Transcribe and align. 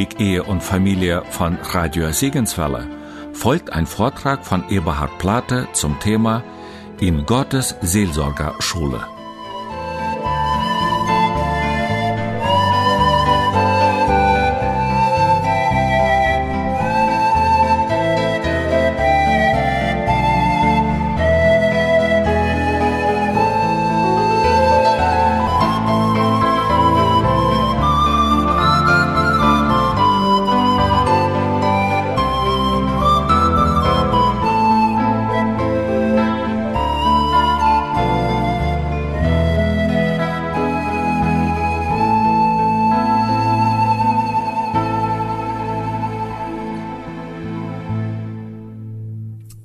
Rubrik 0.00 0.18
Ehe 0.18 0.42
und 0.42 0.62
Familie 0.62 1.22
von 1.28 1.58
Radio 1.62 2.10
Segenswelle 2.10 2.88
folgt 3.34 3.70
ein 3.70 3.84
Vortrag 3.84 4.46
von 4.46 4.66
Eberhard 4.70 5.18
Plate 5.18 5.68
zum 5.74 6.00
Thema 6.00 6.42
In 7.00 7.26
Gottes 7.26 7.76
Seelsorgerschule. 7.82 9.19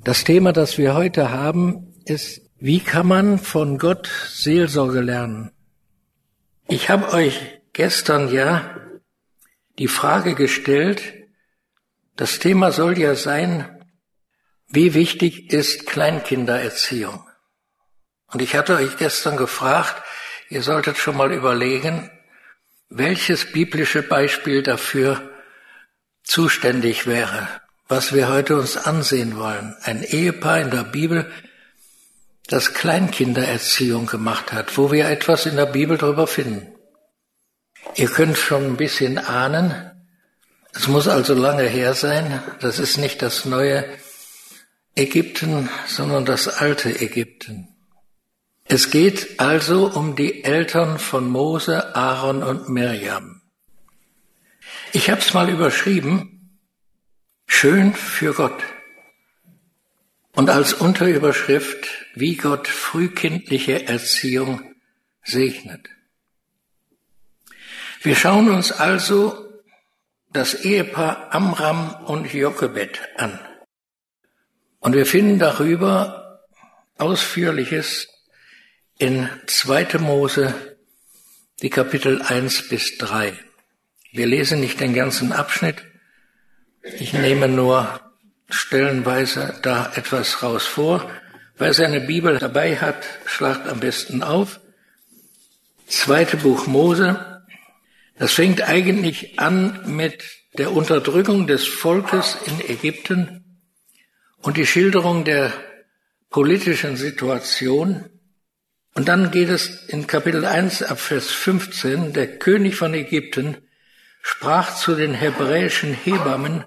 Das 0.06 0.22
Thema, 0.22 0.52
das 0.52 0.78
wir 0.78 0.94
heute 0.94 1.32
haben, 1.32 1.92
ist, 2.04 2.40
wie 2.60 2.78
kann 2.78 3.08
man 3.08 3.40
von 3.40 3.76
Gott 3.76 4.08
Seelsorge 4.28 5.00
lernen? 5.00 5.50
Ich 6.68 6.90
habe 6.90 7.12
euch 7.12 7.60
gestern 7.72 8.32
ja 8.32 8.80
die 9.80 9.88
Frage 9.88 10.36
gestellt, 10.36 11.02
das 12.14 12.38
Thema 12.38 12.70
soll 12.70 12.96
ja 12.96 13.16
sein, 13.16 13.84
wie 14.68 14.94
wichtig 14.94 15.52
ist 15.52 15.88
Kleinkindererziehung? 15.88 17.26
Und 18.28 18.42
ich 18.42 18.54
hatte 18.54 18.76
euch 18.76 18.98
gestern 18.98 19.36
gefragt, 19.36 20.04
ihr 20.50 20.62
solltet 20.62 20.98
schon 20.98 21.16
mal 21.16 21.32
überlegen, 21.32 22.12
welches 22.88 23.50
biblische 23.50 24.04
Beispiel 24.04 24.62
dafür 24.62 25.32
zuständig 26.22 27.08
wäre 27.08 27.48
was 27.88 28.12
wir 28.12 28.28
heute 28.28 28.56
uns 28.56 28.76
ansehen 28.76 29.36
wollen. 29.36 29.76
Ein 29.82 30.02
Ehepaar 30.02 30.60
in 30.60 30.70
der 30.70 30.84
Bibel, 30.84 31.30
das 32.48 32.74
Kleinkindererziehung 32.74 34.06
gemacht 34.06 34.52
hat, 34.52 34.76
wo 34.76 34.92
wir 34.92 35.08
etwas 35.08 35.46
in 35.46 35.56
der 35.56 35.66
Bibel 35.66 35.98
darüber 35.98 36.26
finden. 36.26 36.68
Ihr 37.94 38.08
könnt 38.08 38.36
schon 38.36 38.64
ein 38.64 38.76
bisschen 38.76 39.18
ahnen, 39.18 39.90
es 40.72 40.88
muss 40.88 41.08
also 41.08 41.32
lange 41.32 41.62
her 41.62 41.94
sein, 41.94 42.42
das 42.60 42.78
ist 42.78 42.98
nicht 42.98 43.22
das 43.22 43.46
neue 43.46 43.84
Ägypten, 44.94 45.70
sondern 45.86 46.26
das 46.26 46.48
alte 46.48 47.00
Ägypten. 47.00 47.68
Es 48.64 48.90
geht 48.90 49.40
also 49.40 49.86
um 49.86 50.16
die 50.16 50.44
Eltern 50.44 50.98
von 50.98 51.28
Mose, 51.28 51.94
Aaron 51.94 52.42
und 52.42 52.68
Mirjam. 52.68 53.40
Ich 54.92 55.08
habe 55.08 55.20
es 55.20 55.32
mal 55.32 55.48
überschrieben, 55.48 56.35
Schön 57.46 57.94
für 57.94 58.34
Gott. 58.34 58.62
Und 60.32 60.50
als 60.50 60.74
Unterüberschrift, 60.74 61.88
wie 62.14 62.36
Gott 62.36 62.68
frühkindliche 62.68 63.86
Erziehung 63.88 64.74
segnet. 65.24 65.88
Wir 68.02 68.14
schauen 68.14 68.50
uns 68.50 68.72
also 68.72 69.46
das 70.32 70.54
Ehepaar 70.54 71.34
Amram 71.34 71.94
und 72.04 72.32
Jochebed 72.32 73.00
an. 73.16 73.40
Und 74.80 74.94
wir 74.94 75.06
finden 75.06 75.38
darüber 75.38 76.46
Ausführliches 76.98 78.08
in 78.98 79.28
2. 79.46 79.98
Mose, 79.98 80.76
die 81.62 81.70
Kapitel 81.70 82.22
1 82.22 82.68
bis 82.68 82.98
3. 82.98 83.32
Wir 84.12 84.26
lesen 84.26 84.60
nicht 84.60 84.80
den 84.80 84.94
ganzen 84.94 85.32
Abschnitt, 85.32 85.82
ich 86.98 87.12
nehme 87.12 87.48
nur 87.48 88.00
stellenweise 88.48 89.58
da 89.62 89.92
etwas 89.94 90.42
raus 90.42 90.66
vor. 90.66 91.10
Wer 91.58 91.72
seine 91.72 92.00
Bibel 92.00 92.38
dabei 92.38 92.76
hat, 92.76 93.04
schlagt 93.24 93.68
am 93.68 93.80
besten 93.80 94.22
auf. 94.22 94.60
Zweite 95.86 96.36
Buch 96.36 96.66
Mose. 96.66 97.42
Das 98.18 98.32
fängt 98.32 98.62
eigentlich 98.62 99.38
an 99.38 99.96
mit 99.96 100.24
der 100.58 100.72
Unterdrückung 100.72 101.46
des 101.46 101.66
Volkes 101.66 102.36
in 102.46 102.60
Ägypten 102.60 103.62
und 104.38 104.56
die 104.56 104.66
Schilderung 104.66 105.24
der 105.24 105.52
politischen 106.30 106.96
Situation. 106.96 108.08
Und 108.94 109.08
dann 109.08 109.30
geht 109.30 109.50
es 109.50 109.86
in 109.88 110.06
Kapitel 110.06 110.44
1 110.44 110.82
ab 110.82 110.98
Vers 110.98 111.30
15, 111.30 112.12
der 112.12 112.38
König 112.38 112.76
von 112.76 112.94
Ägypten 112.94 113.58
sprach 114.22 114.74
zu 114.74 114.94
den 114.94 115.14
hebräischen 115.14 115.92
Hebammen, 115.94 116.64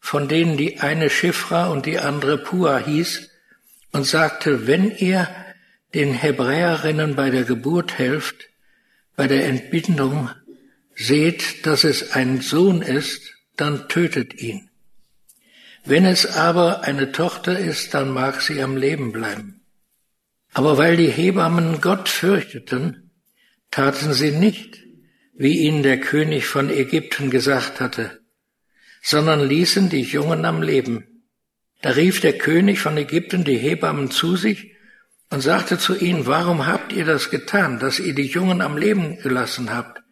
von 0.00 0.28
denen 0.28 0.56
die 0.56 0.80
eine 0.80 1.10
Schifra 1.10 1.68
und 1.68 1.86
die 1.86 1.98
andere 1.98 2.38
Pua 2.38 2.78
hieß, 2.78 3.28
und 3.92 4.04
sagte, 4.04 4.66
wenn 4.66 4.90
ihr 4.96 5.28
den 5.94 6.12
Hebräerinnen 6.12 7.16
bei 7.16 7.30
der 7.30 7.44
Geburt 7.44 7.98
helft, 7.98 8.48
bei 9.16 9.26
der 9.26 9.46
Entbindung, 9.46 10.30
seht, 10.94 11.66
dass 11.66 11.84
es 11.84 12.12
ein 12.12 12.40
Sohn 12.40 12.82
ist, 12.82 13.34
dann 13.56 13.88
tötet 13.88 14.34
ihn. 14.40 14.68
Wenn 15.84 16.04
es 16.04 16.26
aber 16.26 16.82
eine 16.82 17.12
Tochter 17.12 17.58
ist, 17.58 17.94
dann 17.94 18.10
mag 18.10 18.42
sie 18.42 18.62
am 18.62 18.76
Leben 18.76 19.12
bleiben. 19.12 19.62
Aber 20.52 20.76
weil 20.76 20.96
die 20.96 21.10
Hebammen 21.10 21.80
Gott 21.80 22.08
fürchteten, 22.08 23.10
taten 23.70 24.12
sie 24.12 24.32
nicht, 24.32 24.82
wie 25.34 25.58
ihnen 25.60 25.82
der 25.82 26.00
König 26.00 26.46
von 26.46 26.68
Ägypten 26.68 27.30
gesagt 27.30 27.80
hatte, 27.80 28.20
sondern 29.02 29.46
ließen 29.46 29.88
die 29.88 30.02
Jungen 30.02 30.44
am 30.44 30.62
Leben. 30.62 31.24
Da 31.82 31.90
rief 31.90 32.20
der 32.20 32.36
König 32.36 32.80
von 32.80 32.96
Ägypten 32.96 33.44
die 33.44 33.58
Hebammen 33.58 34.10
zu 34.10 34.36
sich 34.36 34.72
und 35.30 35.40
sagte 35.40 35.78
zu 35.78 35.96
ihnen, 35.96 36.26
warum 36.26 36.66
habt 36.66 36.92
ihr 36.92 37.04
das 37.04 37.30
getan, 37.30 37.78
dass 37.78 38.00
ihr 38.00 38.14
die 38.14 38.26
Jungen 38.26 38.60
am 38.60 38.76
Leben 38.76 39.18
gelassen 39.22 39.72
habt? 39.72 40.02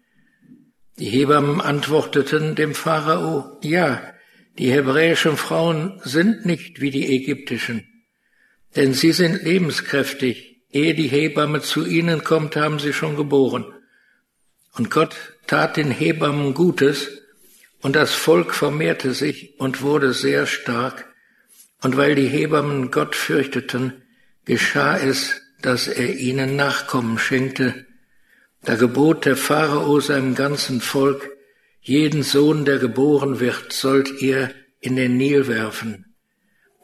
Die 0.99 1.07
Hebammen 1.07 1.61
antworteten 1.61 2.55
dem 2.55 2.75
Pharao, 2.75 3.59
ja, 3.63 4.01
die 4.59 4.71
hebräischen 4.71 5.37
Frauen 5.37 6.01
sind 6.05 6.47
nicht 6.47 6.81
wie 6.81 6.91
die 6.91 7.15
ägyptischen, 7.15 7.87
denn 8.75 8.95
sie 8.95 9.13
sind 9.13 9.43
lebenskräftig. 9.43 10.63
Ehe 10.71 10.95
die 10.95 11.09
Hebamme 11.09 11.61
zu 11.63 11.87
ihnen 11.87 12.25
kommt, 12.25 12.57
haben 12.57 12.79
sie 12.79 12.93
schon 12.93 13.17
geboren. 13.17 13.65
Und 14.75 14.91
Gott 14.91 15.17
tat 15.47 15.77
den 15.77 15.91
Hebammen 15.91 16.55
Gutes, 16.55 17.23
und 17.87 17.95
das 17.95 18.15
Volk 18.15 18.53
vermehrte 18.53 19.15
sich 19.15 19.61
und 19.61 19.81
wurde 19.81 20.13
sehr 20.13 20.47
stark. 20.47 21.15
Und 21.81 21.97
weil 21.97 22.16
die 22.16 22.27
Hebammen 22.27 22.91
Gott 22.91 23.15
fürchteten, 23.15 24.03
geschah 24.45 24.99
es, 24.99 25.41
dass 25.63 25.87
er 25.87 26.16
ihnen 26.16 26.57
Nachkommen 26.57 27.16
schenkte. 27.16 27.87
Da 28.65 28.75
gebot 28.75 29.25
der 29.25 29.37
Pharao 29.37 30.01
seinem 30.01 30.34
ganzen 30.34 30.81
Volk, 30.81 31.31
jeden 31.81 32.25
Sohn, 32.25 32.65
der 32.65 32.78
geboren 32.78 33.39
wird, 33.39 33.72
sollt 33.72 34.21
ihr 34.21 34.53
in 34.81 34.97
den 34.97 35.16
Nil 35.16 35.47
werfen. 35.47 36.16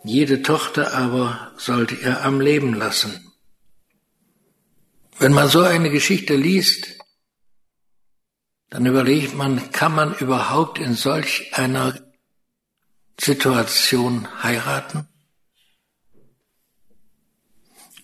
Jede 0.05 0.43
Tochter 0.43 0.95
aber 0.95 1.51
sollt 1.57 2.01
ihr 2.01 2.23
am 2.25 2.41
Leben 2.41 2.75
lassen. 2.75 3.33
Wenn 5.19 5.33
man 5.33 5.49
so 5.49 5.63
eine 5.63 5.91
Geschichte 5.91 6.37
liest, 6.37 7.02
dann 8.73 8.87
überlegt 8.87 9.35
man, 9.35 9.71
kann 9.71 9.95
man 9.95 10.15
überhaupt 10.15 10.79
in 10.79 10.95
solch 10.95 11.51
einer 11.53 11.95
Situation 13.21 14.27
heiraten? 14.43 15.07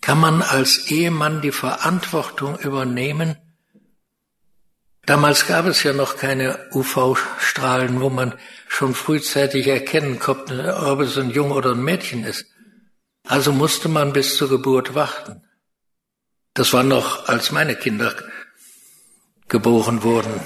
Kann 0.03 0.21
man 0.21 0.43
als 0.43 0.91
Ehemann 0.91 1.41
die 1.41 1.53
Verantwortung 1.53 2.59
übernehmen? 2.59 3.39
Damals 5.07 5.47
gab 5.47 5.65
es 5.65 5.83
ja 5.85 5.95
noch 5.95 6.19
keine 6.19 6.69
UV-Strahlen, 6.73 8.03
wo 8.03 8.11
man 8.11 8.35
schon 8.69 8.95
frühzeitig 8.95 9.69
erkennen 9.69 10.19
konnte, 10.19 10.77
ob 10.77 11.01
es 11.01 11.17
ein 11.17 11.31
Junge 11.31 11.55
oder 11.55 11.73
ein 11.73 11.83
Mädchen 11.83 12.25
ist. 12.25 12.45
Also 13.27 13.53
musste 13.53 13.89
man 13.89 14.13
bis 14.13 14.37
zur 14.37 14.51
Geburt 14.51 14.95
warten. 14.95 15.43
Das 16.53 16.75
war 16.75 16.83
noch, 16.83 17.27
als 17.27 17.53
meine 17.53 17.75
Kinder 17.75 18.15
geboren 19.49 20.03
wurden. 20.03 20.41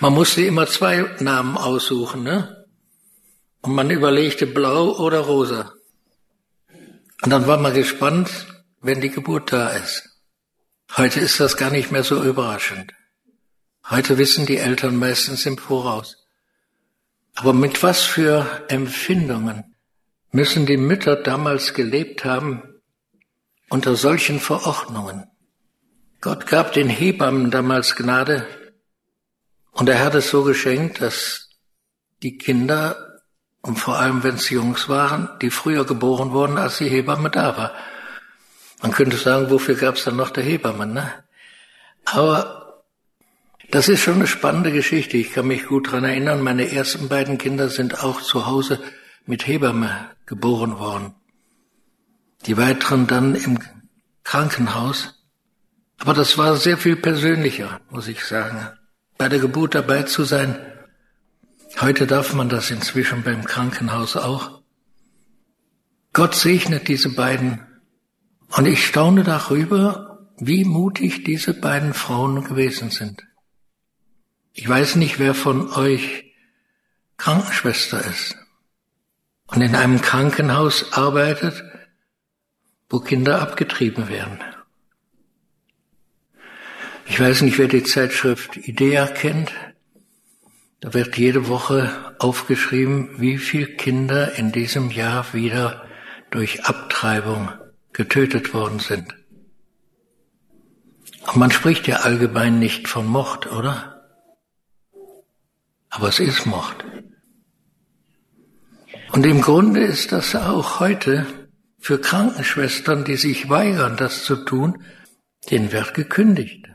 Man 0.00 0.14
musste 0.14 0.42
immer 0.42 0.66
zwei 0.66 1.04
Namen 1.20 1.56
aussuchen, 1.56 2.22
ne? 2.22 2.66
Und 3.60 3.74
man 3.74 3.90
überlegte 3.90 4.46
blau 4.46 4.96
oder 4.98 5.20
rosa. 5.20 5.72
Und 7.22 7.30
dann 7.30 7.46
war 7.46 7.58
man 7.58 7.74
gespannt, 7.74 8.46
wenn 8.80 9.00
die 9.00 9.10
Geburt 9.10 9.52
da 9.52 9.68
ist. 9.70 10.08
Heute 10.96 11.20
ist 11.20 11.38
das 11.38 11.56
gar 11.56 11.70
nicht 11.70 11.92
mehr 11.92 12.02
so 12.02 12.22
überraschend. 12.22 12.92
Heute 13.88 14.18
wissen 14.18 14.46
die 14.46 14.58
Eltern 14.58 14.96
meistens 14.96 15.46
im 15.46 15.56
Voraus. 15.56 16.16
Aber 17.34 17.52
mit 17.52 17.82
was 17.82 18.02
für 18.02 18.64
Empfindungen 18.68 19.76
müssen 20.32 20.66
die 20.66 20.76
Mütter 20.76 21.16
damals 21.16 21.74
gelebt 21.74 22.24
haben 22.24 22.62
unter 23.68 23.96
solchen 23.96 24.40
Verordnungen? 24.40 25.31
Gott 26.22 26.46
gab 26.46 26.72
den 26.72 26.88
Hebammen 26.88 27.50
damals 27.50 27.96
Gnade 27.96 28.46
und 29.72 29.88
er 29.88 30.04
hat 30.04 30.14
es 30.14 30.30
so 30.30 30.44
geschenkt, 30.44 31.02
dass 31.02 31.48
die 32.22 32.38
Kinder, 32.38 33.20
und 33.60 33.76
vor 33.76 33.98
allem 33.98 34.22
wenn 34.22 34.36
es 34.36 34.48
Jungs 34.48 34.88
waren, 34.88 35.28
die 35.42 35.50
früher 35.50 35.84
geboren 35.84 36.30
wurden, 36.30 36.58
als 36.58 36.78
die 36.78 36.88
Hebamme 36.88 37.28
da 37.28 37.56
war. 37.56 37.72
Man 38.82 38.92
könnte 38.92 39.16
sagen, 39.16 39.50
wofür 39.50 39.74
gab 39.74 39.96
es 39.96 40.04
dann 40.04 40.14
noch 40.14 40.30
der 40.30 40.44
Hebamme, 40.44 40.86
ne? 40.86 41.12
Aber 42.04 42.84
das 43.72 43.88
ist 43.88 44.00
schon 44.00 44.14
eine 44.14 44.28
spannende 44.28 44.70
Geschichte. 44.70 45.16
Ich 45.16 45.32
kann 45.32 45.48
mich 45.48 45.66
gut 45.66 45.90
dran 45.90 46.04
erinnern, 46.04 46.40
meine 46.40 46.70
ersten 46.70 47.08
beiden 47.08 47.36
Kinder 47.36 47.68
sind 47.68 48.04
auch 48.04 48.22
zu 48.22 48.46
Hause 48.46 48.78
mit 49.26 49.48
Hebamme 49.48 50.10
geboren 50.26 50.78
worden. 50.78 51.16
Die 52.46 52.56
weiteren 52.56 53.08
dann 53.08 53.34
im 53.34 53.58
Krankenhaus. 54.22 55.18
Aber 56.02 56.14
das 56.14 56.36
war 56.36 56.56
sehr 56.56 56.76
viel 56.76 56.96
persönlicher, 56.96 57.80
muss 57.88 58.08
ich 58.08 58.22
sagen 58.24 58.68
bei 59.22 59.28
der 59.28 59.38
Geburt 59.38 59.76
dabei 59.76 60.02
zu 60.02 60.24
sein. 60.24 60.58
Heute 61.80 62.08
darf 62.08 62.34
man 62.34 62.48
das 62.48 62.72
inzwischen 62.72 63.22
beim 63.22 63.44
Krankenhaus 63.44 64.16
auch. 64.16 64.62
Gott 66.12 66.34
segnet 66.34 66.88
diese 66.88 67.10
beiden. 67.10 67.64
Und 68.48 68.66
ich 68.66 68.84
staune 68.84 69.22
darüber, 69.22 70.26
wie 70.38 70.64
mutig 70.64 71.22
diese 71.22 71.54
beiden 71.54 71.94
Frauen 71.94 72.42
gewesen 72.42 72.90
sind. 72.90 73.22
Ich 74.54 74.68
weiß 74.68 74.96
nicht, 74.96 75.20
wer 75.20 75.34
von 75.34 75.72
euch 75.72 76.34
Krankenschwester 77.16 78.04
ist 78.04 78.36
und 79.46 79.62
in 79.62 79.76
einem 79.76 80.02
Krankenhaus 80.02 80.94
arbeitet, 80.94 81.62
wo 82.90 82.98
Kinder 82.98 83.40
abgetrieben 83.40 84.08
werden. 84.08 84.40
Ich 87.06 87.20
weiß 87.20 87.42
nicht, 87.42 87.58
wer 87.58 87.68
die 87.68 87.82
Zeitschrift 87.82 88.56
Idea 88.56 89.06
kennt. 89.06 89.52
Da 90.80 90.94
wird 90.94 91.16
jede 91.16 91.48
Woche 91.48 92.14
aufgeschrieben, 92.18 93.20
wie 93.20 93.38
viele 93.38 93.66
Kinder 93.66 94.34
in 94.36 94.52
diesem 94.52 94.90
Jahr 94.90 95.32
wieder 95.32 95.86
durch 96.30 96.64
Abtreibung 96.64 97.50
getötet 97.92 98.54
worden 98.54 98.78
sind. 98.78 99.14
Und 101.26 101.36
man 101.36 101.50
spricht 101.50 101.86
ja 101.86 101.98
allgemein 101.98 102.58
nicht 102.58 102.88
von 102.88 103.06
Mord, 103.06 103.50
oder? 103.52 104.02
Aber 105.88 106.08
es 106.08 106.18
ist 106.18 106.46
Mord. 106.46 106.84
Und 109.12 109.26
im 109.26 109.42
Grunde 109.42 109.80
ist 109.80 110.10
das 110.10 110.34
auch 110.34 110.80
heute 110.80 111.26
für 111.78 112.00
Krankenschwestern, 112.00 113.04
die 113.04 113.16
sich 113.16 113.50
weigern, 113.50 113.96
das 113.96 114.24
zu 114.24 114.36
tun, 114.36 114.82
denen 115.50 115.70
wird 115.70 115.94
gekündigt. 115.94 116.71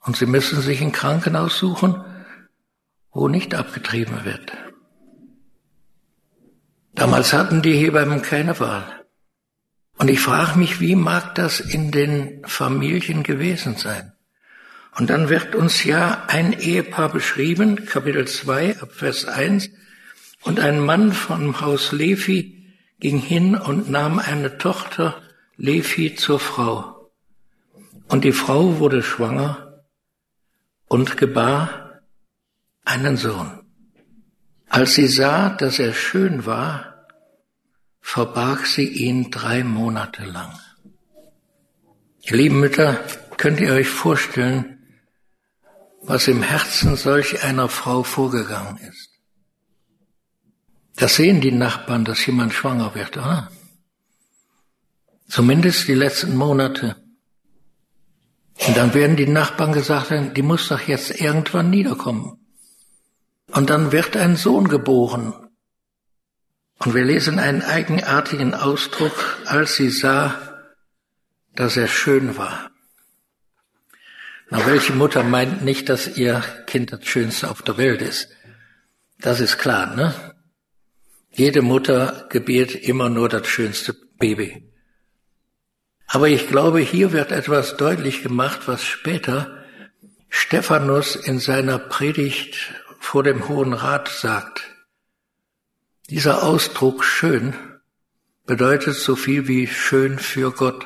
Und 0.00 0.16
sie 0.16 0.26
müssen 0.26 0.60
sich 0.62 0.80
ein 0.80 0.92
Krankenhaus 0.92 1.58
suchen, 1.58 2.04
wo 3.12 3.28
nicht 3.28 3.54
abgetrieben 3.54 4.24
wird. 4.24 4.52
Damals 6.94 7.32
hatten 7.32 7.62
die 7.62 7.74
Hebammen 7.74 8.22
keine 8.22 8.58
Wahl. 8.60 9.04
Und 9.98 10.08
ich 10.08 10.20
frage 10.20 10.58
mich, 10.58 10.80
wie 10.80 10.96
mag 10.96 11.34
das 11.34 11.60
in 11.60 11.90
den 11.90 12.42
Familien 12.46 13.22
gewesen 13.22 13.76
sein? 13.76 14.12
Und 14.96 15.10
dann 15.10 15.28
wird 15.28 15.54
uns 15.54 15.84
ja 15.84 16.24
ein 16.26 16.52
Ehepaar 16.52 17.10
beschrieben, 17.10 17.86
Kapitel 17.86 18.26
2, 18.26 18.80
Abvers 18.80 19.26
1, 19.26 19.70
und 20.42 20.58
ein 20.58 20.80
Mann 20.80 21.12
vom 21.12 21.60
Haus 21.60 21.92
Levi 21.92 22.74
ging 22.98 23.18
hin 23.18 23.54
und 23.54 23.90
nahm 23.90 24.18
eine 24.18 24.58
Tochter 24.58 25.20
Levi 25.56 26.16
zur 26.16 26.40
Frau. 26.40 27.10
Und 28.08 28.24
die 28.24 28.32
Frau 28.32 28.78
wurde 28.78 29.02
schwanger 29.02 29.69
und 30.90 31.16
gebar 31.16 32.02
einen 32.84 33.16
Sohn. 33.16 33.62
Als 34.68 34.94
sie 34.94 35.06
sah, 35.06 35.50
dass 35.50 35.78
er 35.78 35.94
schön 35.94 36.46
war, 36.46 37.06
verbarg 38.00 38.66
sie 38.66 38.88
ihn 38.88 39.30
drei 39.30 39.62
Monate 39.62 40.24
lang. 40.24 40.52
Ihr 42.22 42.36
lieben 42.36 42.58
Mütter, 42.58 43.04
könnt 43.36 43.60
ihr 43.60 43.72
euch 43.72 43.88
vorstellen, 43.88 44.84
was 46.02 46.26
im 46.26 46.42
Herzen 46.42 46.96
solch 46.96 47.44
einer 47.44 47.68
Frau 47.68 48.02
vorgegangen 48.02 48.78
ist? 48.78 49.10
Das 50.96 51.14
sehen 51.14 51.40
die 51.40 51.52
Nachbarn, 51.52 52.04
dass 52.04 52.26
jemand 52.26 52.52
schwanger 52.52 52.96
wird, 52.96 53.16
oder? 53.16 53.48
Zumindest 55.28 55.86
die 55.86 55.94
letzten 55.94 56.34
Monate. 56.34 56.96
Und 58.66 58.76
dann 58.76 58.94
werden 58.94 59.16
die 59.16 59.26
Nachbarn 59.26 59.72
gesagt 59.72 60.36
die 60.36 60.42
muss 60.42 60.68
doch 60.68 60.80
jetzt 60.80 61.20
irgendwann 61.20 61.70
niederkommen. 61.70 62.38
Und 63.48 63.70
dann 63.70 63.92
wird 63.92 64.16
ein 64.16 64.36
Sohn 64.36 64.68
geboren. 64.68 65.34
Und 66.78 66.94
wir 66.94 67.04
lesen 67.04 67.38
einen 67.38 67.62
eigenartigen 67.62 68.54
Ausdruck, 68.54 69.38
als 69.44 69.76
sie 69.76 69.90
sah, 69.90 70.34
dass 71.54 71.76
er 71.76 71.88
schön 71.88 72.36
war. 72.36 72.70
Na, 74.50 74.66
welche 74.66 74.92
Mutter 74.92 75.22
meint 75.22 75.64
nicht, 75.64 75.88
dass 75.88 76.16
ihr 76.16 76.42
Kind 76.66 76.92
das 76.92 77.04
Schönste 77.04 77.50
auf 77.50 77.62
der 77.62 77.76
Welt 77.76 78.02
ist? 78.02 78.28
Das 79.18 79.40
ist 79.40 79.58
klar, 79.58 79.94
ne? 79.94 80.14
Jede 81.30 81.62
Mutter 81.62 82.26
gebiert 82.30 82.74
immer 82.74 83.08
nur 83.08 83.28
das 83.28 83.46
schönste 83.46 83.94
Baby. 84.18 84.70
Aber 86.12 86.28
ich 86.28 86.48
glaube, 86.48 86.80
hier 86.80 87.12
wird 87.12 87.30
etwas 87.30 87.76
deutlich 87.76 88.24
gemacht, 88.24 88.62
was 88.66 88.84
später 88.84 89.62
Stephanus 90.28 91.14
in 91.14 91.38
seiner 91.38 91.78
Predigt 91.78 92.74
vor 92.98 93.22
dem 93.22 93.48
Hohen 93.48 93.72
Rat 93.72 94.08
sagt. 94.08 94.60
Dieser 96.08 96.42
Ausdruck 96.42 97.04
schön 97.04 97.54
bedeutet 98.44 98.96
so 98.96 99.14
viel 99.14 99.46
wie 99.46 99.68
schön 99.68 100.18
für 100.18 100.50
Gott. 100.50 100.84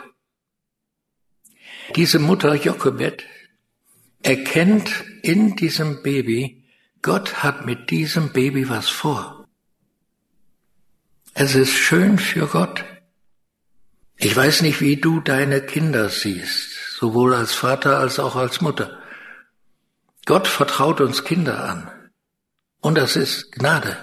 Diese 1.96 2.18
Mutter 2.18 2.54
Jochebed 2.54 3.24
erkennt 4.22 4.90
in 5.22 5.56
diesem 5.56 6.02
Baby, 6.02 6.66
Gott 7.00 7.42
hat 7.42 7.64
mit 7.64 7.88
diesem 7.88 8.30
Baby 8.34 8.68
was 8.68 8.90
vor. 8.90 9.48
Es 11.32 11.54
ist 11.54 11.72
schön 11.72 12.18
für 12.18 12.46
Gott. 12.46 12.84
Ich 14.16 14.34
weiß 14.34 14.62
nicht, 14.62 14.80
wie 14.80 14.96
du 14.96 15.20
deine 15.20 15.60
Kinder 15.60 16.08
siehst, 16.08 16.96
sowohl 16.98 17.34
als 17.34 17.54
Vater 17.54 17.98
als 17.98 18.18
auch 18.18 18.36
als 18.36 18.60
Mutter. 18.60 18.98
Gott 20.24 20.46
vertraut 20.46 21.00
uns 21.00 21.24
Kinder 21.24 21.64
an. 21.64 21.90
Und 22.80 22.96
das 22.96 23.16
ist 23.16 23.52
Gnade. 23.52 23.96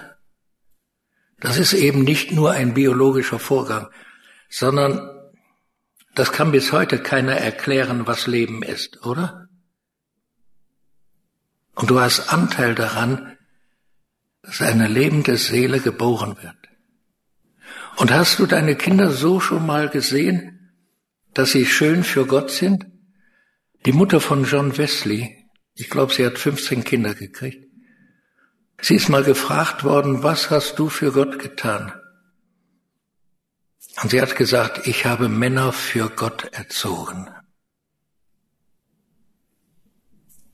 Das 1.40 1.58
ist 1.58 1.72
eben 1.72 2.04
nicht 2.04 2.30
nur 2.30 2.52
ein 2.52 2.74
biologischer 2.74 3.40
Vorgang, 3.40 3.88
sondern 4.48 5.08
das 6.14 6.30
kann 6.30 6.52
bis 6.52 6.72
heute 6.72 7.02
keiner 7.02 7.32
erklären, 7.32 8.06
was 8.06 8.26
Leben 8.26 8.62
ist, 8.62 9.04
oder? 9.04 9.48
Und 11.74 11.90
du 11.90 11.98
hast 11.98 12.32
Anteil 12.32 12.74
daran, 12.74 13.38
dass 14.42 14.60
eine 14.60 14.88
lebende 14.88 15.36
Seele 15.36 15.80
geboren 15.80 16.36
wird. 16.42 16.61
Und 18.02 18.10
hast 18.10 18.40
du 18.40 18.46
deine 18.46 18.74
Kinder 18.74 19.12
so 19.12 19.38
schon 19.38 19.64
mal 19.64 19.88
gesehen, 19.88 20.74
dass 21.34 21.52
sie 21.52 21.64
schön 21.64 22.02
für 22.02 22.26
Gott 22.26 22.50
sind? 22.50 22.84
Die 23.86 23.92
Mutter 23.92 24.20
von 24.20 24.42
John 24.42 24.76
Wesley, 24.76 25.48
ich 25.76 25.88
glaube, 25.88 26.12
sie 26.12 26.26
hat 26.26 26.36
15 26.36 26.82
Kinder 26.82 27.14
gekriegt. 27.14 27.64
Sie 28.80 28.96
ist 28.96 29.08
mal 29.08 29.22
gefragt 29.22 29.84
worden, 29.84 30.24
was 30.24 30.50
hast 30.50 30.80
du 30.80 30.88
für 30.88 31.12
Gott 31.12 31.38
getan? 31.38 31.92
Und 34.02 34.10
sie 34.10 34.20
hat 34.20 34.34
gesagt, 34.34 34.84
ich 34.88 35.06
habe 35.06 35.28
Männer 35.28 35.72
für 35.72 36.10
Gott 36.10 36.48
erzogen. 36.50 37.30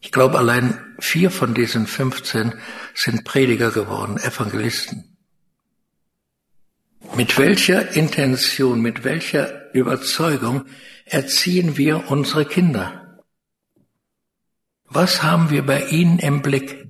Ich 0.00 0.12
glaube, 0.12 0.36
allein 0.36 0.96
vier 0.98 1.30
von 1.30 1.54
diesen 1.54 1.86
15 1.86 2.52
sind 2.94 3.24
Prediger 3.24 3.70
geworden, 3.70 4.18
Evangelisten. 4.18 5.07
Mit 7.16 7.38
welcher 7.38 7.96
Intention, 7.96 8.80
mit 8.80 9.04
welcher 9.04 9.74
Überzeugung 9.74 10.64
erziehen 11.04 11.76
wir 11.76 12.10
unsere 12.10 12.44
Kinder? 12.44 13.24
Was 14.84 15.22
haben 15.22 15.50
wir 15.50 15.64
bei 15.64 15.86
ihnen 15.86 16.18
im 16.18 16.42
Blick? 16.42 16.86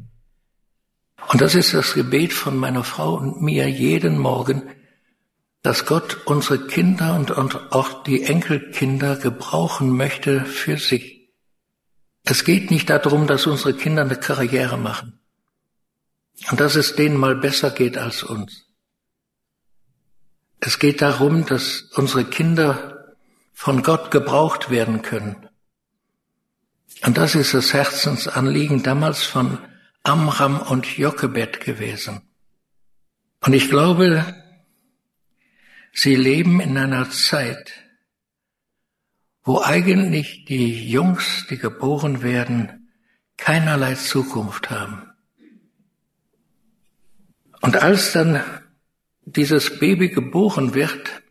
Und 1.29 1.41
das 1.41 1.55
ist 1.55 1.75
das 1.75 1.95
Gebet 1.95 2.33
von 2.33 2.57
meiner 2.57 2.85
Frau 2.85 3.15
und 3.15 3.43
mir 3.43 3.69
jeden 3.69 4.19
Morgen, 4.19 4.63
dass 5.63 5.85
Gott 5.85 6.27
unsere 6.27 6.67
Kinder 6.67 7.17
und 7.17 7.73
auch 7.73 8.03
die 8.05 8.23
Enkelkinder 8.23 9.17
gebrauchen 9.17 9.91
möchte 9.91 10.45
für 10.45 10.79
sich. 10.79 11.31
Es 12.25 12.45
geht 12.45 12.71
nicht 12.71 12.89
darum, 12.89 13.27
dass 13.27 13.47
unsere 13.47 13.75
Kinder 13.75 14.03
eine 14.03 14.17
Karriere 14.17 14.79
machen. 14.79 15.21
Und 16.51 16.61
dass 16.61 16.77
es 16.77 16.95
denen 16.95 17.17
mal 17.17 17.35
besser 17.35 17.71
geht 17.71 17.99
als 17.99 18.23
uns. 18.23 18.68
Es 20.61 20.79
geht 20.79 21.03
darum, 21.03 21.47
dass 21.47 21.83
unsere 21.95 22.25
Kinder 22.25 23.15
von 23.53 23.83
Gott 23.83 24.11
gebraucht 24.11 24.71
werden 24.71 25.03
können. 25.03 25.49
Und 27.05 27.17
das 27.17 27.35
ist 27.35 27.55
das 27.55 27.73
Herzensanliegen 27.73 28.83
damals 28.83 29.23
von 29.23 29.59
Amram 30.03 30.61
und 30.61 30.99
Jochebed 30.99 31.61
gewesen. 31.61 32.23
Und 33.41 33.53
ich 33.53 33.69
glaube, 33.69 34.35
sie 35.93 36.17
leben 36.17 36.61
in 36.61 36.77
einer 36.77 37.11
Zeit, 37.11 37.73
wo 39.45 39.63
eigentlich 39.63 40.45
die 40.45 40.91
Jungs, 40.91 41.47
die 41.49 41.59
geboren 41.59 42.23
werden, 42.23 42.91
keinerlei 43.37 43.95
Zukunft 43.95 44.71
haben. 44.71 45.11
Und 47.61 47.77
als 47.77 48.13
dann 48.13 48.43
dieses 49.33 49.79
Baby 49.79 50.09
geboren 50.09 50.75
wird, 50.75 51.23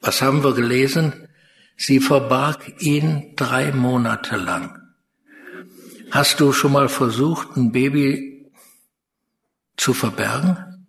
was 0.00 0.22
haben 0.22 0.42
wir 0.42 0.54
gelesen? 0.54 1.28
Sie 1.76 2.00
verbarg 2.00 2.82
ihn 2.82 3.34
drei 3.36 3.72
Monate 3.72 4.36
lang. 4.36 4.78
Hast 6.10 6.40
du 6.40 6.52
schon 6.52 6.72
mal 6.72 6.88
versucht, 6.88 7.56
ein 7.56 7.72
Baby 7.72 8.50
zu 9.76 9.94
verbergen? 9.94 10.86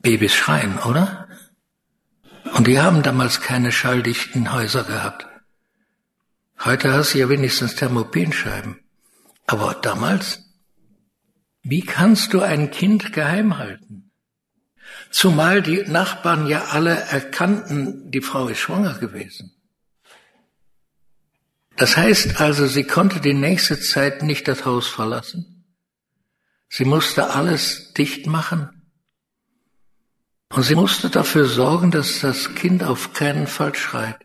Babys 0.00 0.34
schreien, 0.34 0.78
oder? 0.80 1.28
Und 2.54 2.66
die 2.66 2.80
haben 2.80 3.02
damals 3.02 3.40
keine 3.40 3.70
schalldichten 3.70 4.52
Häuser 4.52 4.82
gehabt. 4.82 5.26
Heute 6.64 6.92
hast 6.92 7.14
du 7.14 7.18
ja 7.18 7.28
wenigstens 7.28 7.76
Thermopenscheiben. 7.76 8.80
Aber 9.46 9.74
damals? 9.74 10.44
Wie 11.62 11.82
kannst 11.82 12.32
du 12.32 12.40
ein 12.40 12.70
Kind 12.70 13.12
geheim 13.12 13.58
halten? 13.58 14.01
Zumal 15.12 15.60
die 15.60 15.82
Nachbarn 15.82 16.46
ja 16.46 16.64
alle 16.70 16.94
erkannten, 16.94 18.10
die 18.10 18.22
Frau 18.22 18.48
ist 18.48 18.58
schwanger 18.58 18.94
gewesen. 18.94 19.52
Das 21.76 21.96
heißt 21.98 22.40
also, 22.40 22.66
sie 22.66 22.84
konnte 22.84 23.20
die 23.20 23.34
nächste 23.34 23.78
Zeit 23.78 24.22
nicht 24.22 24.48
das 24.48 24.64
Haus 24.64 24.88
verlassen. 24.88 25.64
Sie 26.70 26.86
musste 26.86 27.30
alles 27.30 27.92
dicht 27.92 28.26
machen. 28.26 28.70
Und 30.48 30.62
sie 30.62 30.74
musste 30.74 31.10
dafür 31.10 31.44
sorgen, 31.46 31.90
dass 31.90 32.20
das 32.20 32.54
Kind 32.54 32.82
auf 32.82 33.12
keinen 33.12 33.46
Fall 33.46 33.74
schreit. 33.74 34.18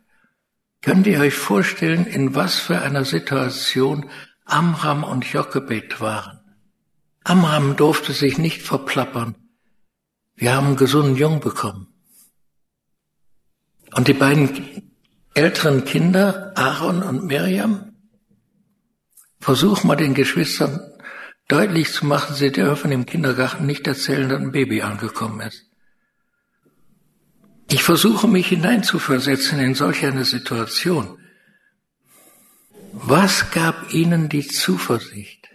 Könnt 0.82 1.06
ihr 1.08 1.20
euch 1.20 1.34
vorstellen, 1.34 2.06
in 2.06 2.34
was 2.34 2.60
für 2.60 2.79
einer 2.82 3.03
Situation 3.03 4.10
Amram 4.46 5.03
und 5.03 5.25
Jochebed 5.25 6.00
waren? 6.00 6.39
Amram 7.25 7.75
durfte 7.75 8.13
sich 8.13 8.38
nicht 8.38 8.62
verplappern. 8.62 9.36
Wir 10.38 10.56
haben 10.56 10.67
einen 10.67 10.75
gesunden 10.77 11.15
Jung 11.15 11.39
bekommen. 11.39 11.88
Und 13.96 14.08
die 14.08 14.13
beiden 14.13 14.94
älteren 15.34 15.84
Kinder, 15.84 16.53
Aaron 16.56 17.01
und 17.01 17.25
Miriam, 17.25 17.96
versuch 19.39 19.84
mal 19.84 19.96
den 19.96 20.13
Geschwistern 20.13 20.79
deutlich 21.48 21.91
zu 21.91 22.06
machen, 22.06 22.36
sie 22.36 22.51
dürfen 22.51 22.91
im 22.91 23.08
Kindergarten 23.08 23.65
nicht 23.65 23.88
erzählen, 23.88 24.29
dass 24.29 24.39
ein 24.39 24.51
Baby 24.51 24.84
angekommen 24.84 25.41
ist. 25.41 25.65
Ich 27.72 27.82
versuche 27.82 28.27
mich 28.27 28.48
hineinzuversetzen 28.48 29.60
in 29.60 29.74
solch 29.74 30.06
eine 30.06 30.24
Situation. 30.24 31.17
Was 32.94 33.50
gab 33.51 33.91
ihnen 33.91 34.29
die 34.29 34.48
Zuversicht? 34.48 35.50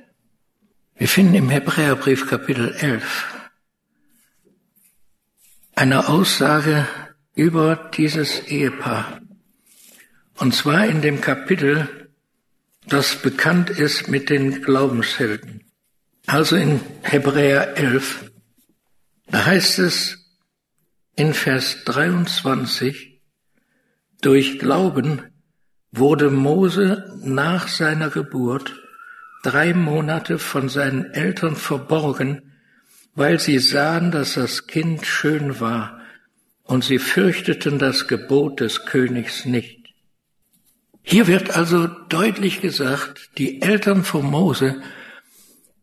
Wir 0.96 1.08
finden 1.08 1.34
im 1.34 1.50
Hebräerbrief 1.50 2.28
Kapitel 2.28 2.74
11 2.74 3.41
eine 5.74 6.08
Aussage 6.08 6.86
über 7.34 7.90
dieses 7.96 8.40
Ehepaar. 8.46 9.20
Und 10.38 10.54
zwar 10.54 10.86
in 10.86 11.02
dem 11.02 11.20
Kapitel, 11.20 12.10
das 12.86 13.16
bekannt 13.16 13.70
ist 13.70 14.08
mit 14.08 14.28
den 14.28 14.62
Glaubenshelden. 14.62 15.64
Also 16.26 16.56
in 16.56 16.80
Hebräer 17.02 17.76
11, 17.76 18.30
da 19.26 19.46
heißt 19.46 19.78
es 19.78 20.18
in 21.16 21.34
Vers 21.34 21.84
23, 21.84 23.20
durch 24.20 24.58
Glauben 24.58 25.22
wurde 25.90 26.30
Mose 26.30 27.18
nach 27.22 27.68
seiner 27.68 28.08
Geburt 28.08 28.74
drei 29.42 29.74
Monate 29.74 30.38
von 30.38 30.68
seinen 30.68 31.06
Eltern 31.12 31.56
verborgen, 31.56 32.51
weil 33.14 33.38
sie 33.38 33.58
sahen, 33.58 34.10
dass 34.10 34.34
das 34.34 34.66
Kind 34.66 35.06
schön 35.06 35.60
war, 35.60 36.00
und 36.64 36.84
sie 36.84 36.98
fürchteten 36.98 37.78
das 37.78 38.08
Gebot 38.08 38.60
des 38.60 38.86
Königs 38.86 39.44
nicht. 39.44 39.92
Hier 41.02 41.26
wird 41.26 41.50
also 41.56 41.86
deutlich 41.86 42.60
gesagt, 42.60 43.30
die 43.36 43.60
Eltern 43.60 44.04
von 44.04 44.24
Mose 44.24 44.80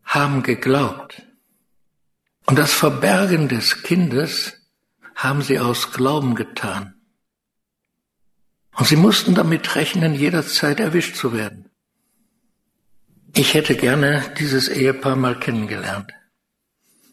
haben 0.02 0.42
geglaubt. 0.42 1.22
Und 2.46 2.58
das 2.58 2.72
Verbergen 2.72 3.48
des 3.48 3.82
Kindes 3.82 4.54
haben 5.14 5.42
sie 5.42 5.60
aus 5.60 5.92
Glauben 5.92 6.34
getan. 6.34 6.94
Und 8.76 8.88
sie 8.88 8.96
mussten 8.96 9.34
damit 9.34 9.76
rechnen, 9.76 10.14
jederzeit 10.14 10.80
erwischt 10.80 11.14
zu 11.14 11.34
werden. 11.34 11.70
Ich 13.36 13.54
hätte 13.54 13.76
gerne 13.76 14.24
dieses 14.38 14.68
Ehepaar 14.68 15.14
mal 15.14 15.38
kennengelernt. 15.38 16.12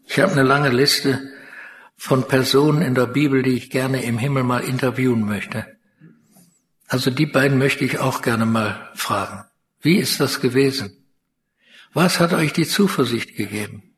Ich 0.08 0.20
habe 0.20 0.32
eine 0.32 0.44
lange 0.44 0.70
Liste 0.70 1.32
von 1.96 2.28
Personen 2.28 2.82
in 2.82 2.96
der 2.96 3.08
Bibel, 3.08 3.44
die 3.44 3.54
ich 3.54 3.70
gerne 3.70 4.04
im 4.04 4.18
Himmel 4.18 4.44
mal 4.44 4.64
interviewen 4.64 5.26
möchte. 5.26 5.66
Also 6.88 7.12
die 7.12 7.26
beiden 7.26 7.58
möchte 7.58 7.84
ich 7.84 8.00
auch 8.00 8.22
gerne 8.22 8.46
mal 8.46 8.90
fragen. 8.96 9.44
Wie 9.82 9.98
ist 9.98 10.20
das 10.20 10.40
gewesen? 10.40 11.06
Was 11.94 12.20
hat 12.20 12.34
euch 12.34 12.54
die 12.54 12.68
Zuversicht 12.68 13.36
gegeben? 13.36 13.96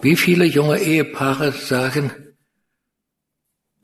Wie 0.00 0.16
viele 0.16 0.44
junge 0.44 0.78
Ehepaare 0.80 1.52
sagen, 1.52 2.10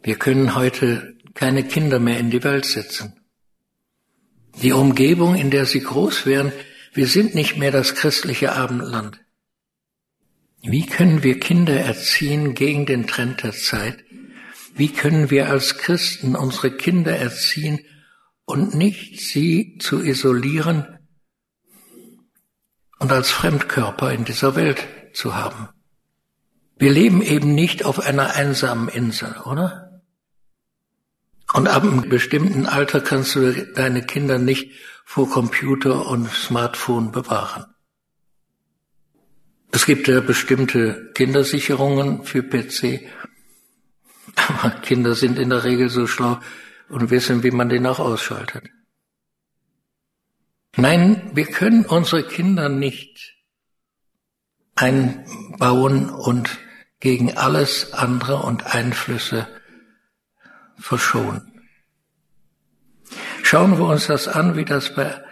wir 0.03 0.17
können 0.17 0.55
heute 0.55 1.17
keine 1.35 1.63
Kinder 1.65 1.99
mehr 1.99 2.19
in 2.19 2.31
die 2.31 2.43
Welt 2.43 2.65
setzen. 2.65 3.21
Die 4.63 4.73
Umgebung, 4.73 5.37
in 5.37 5.51
der 5.51 5.67
sie 5.67 5.81
groß 5.81 6.27
werden, 6.27 6.53
wir 6.95 7.07
sind 7.07 7.35
nicht 7.35 7.59
mehr 7.59 7.71
das 7.71 7.95
christliche 7.95 8.53
Abendland. 8.53 9.21
Wie 10.63 10.87
können 10.87 11.23
wir 11.23 11.39
Kinder 11.39 11.79
erziehen 11.79 12.55
gegen 12.55 12.85
den 12.85 13.07
Trend 13.07 13.43
der 13.43 13.53
Zeit? 13.53 14.05
Wie 14.75 14.93
können 14.93 15.31
wir 15.31 15.49
als 15.49 15.79
Christen 15.79 16.37
unsere 16.37 16.77
Kinder 16.77 17.17
erziehen 17.17 17.81
und 18.45 18.75
nicht 18.75 19.21
sie 19.21 19.79
zu 19.81 20.03
isolieren 20.03 20.99
und 22.99 23.13
als 23.13 23.31
Fremdkörper 23.31 24.13
in 24.13 24.25
dieser 24.25 24.57
Welt 24.57 24.87
zu 25.13 25.35
haben? 25.35 25.69
Wir 26.77 26.93
leben 26.93 27.23
eben 27.23 27.55
nicht 27.55 27.85
auf 27.85 28.01
einer 28.01 28.35
einsamen 28.35 28.89
Insel, 28.89 29.37
oder? 29.45 30.03
Und 31.53 31.67
ab 31.67 31.83
einem 31.83 32.09
bestimmten 32.09 32.67
Alter 32.67 33.01
kannst 33.01 33.35
du 33.35 33.53
deine 33.75 34.05
Kinder 34.05 34.39
nicht 34.39 34.71
vor 35.05 35.31
Computer 35.31 36.07
und 36.07 36.31
Smartphone 36.31 37.11
bewahren. 37.11 37.65
Es 39.71 39.85
gibt 39.87 40.09
ja 40.09 40.21
bestimmte 40.21 41.11
Kindersicherungen 41.15 42.25
für 42.25 42.43
PC, 42.43 43.09
aber 44.35 44.71
Kinder 44.81 45.15
sind 45.15 45.39
in 45.39 45.51
der 45.51 45.65
Regel 45.65 45.89
so 45.91 46.07
schlau 46.07 46.41
und 46.89 47.11
wissen, 47.11 47.43
wie 47.43 47.51
man 47.51 47.69
den 47.69 47.87
auch 47.87 47.99
ausschaltet. 47.99 48.65
Nein, 50.77 51.31
wir 51.35 51.47
können 51.47 51.85
unsere 51.85 52.23
Kinder 52.23 52.69
nicht 52.69 53.37
einbauen 54.75 56.09
und 56.09 56.59
gegen 57.01 57.37
alles 57.37 57.93
andere 57.93 58.37
und 58.37 58.75
Einflüsse 58.75 59.49
verschonen. 60.79 61.61
Schauen 63.43 63.79
wir 63.79 63.87
uns 63.87 64.07
das 64.07 64.29
an, 64.29 64.57
wie 64.57 64.65
das 64.65 64.95
bei 64.95 65.23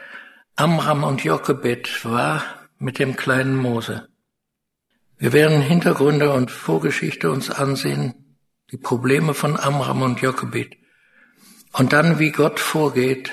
Amram 0.57 1.05
und 1.05 1.23
Jochebed 1.23 2.05
war 2.05 2.43
mit 2.79 2.99
dem 2.99 3.17
kleinen 3.17 3.57
Mose. 3.57 4.09
Wir 5.19 5.33
werden 5.33 5.63
Hintergründe 5.63 6.33
und 6.33 6.51
Vorgeschichte 6.51 7.31
uns 7.31 7.51
ansehen, 7.51 8.37
die 8.71 8.77
Probleme 8.77 9.33
von 9.33 9.59
Amram 9.59 10.03
und 10.03 10.21
Jochebed 10.21 10.77
und 11.73 11.93
dann, 11.93 12.19
wie 12.19 12.33
Gott 12.33 12.61
vorgeht, 12.61 13.33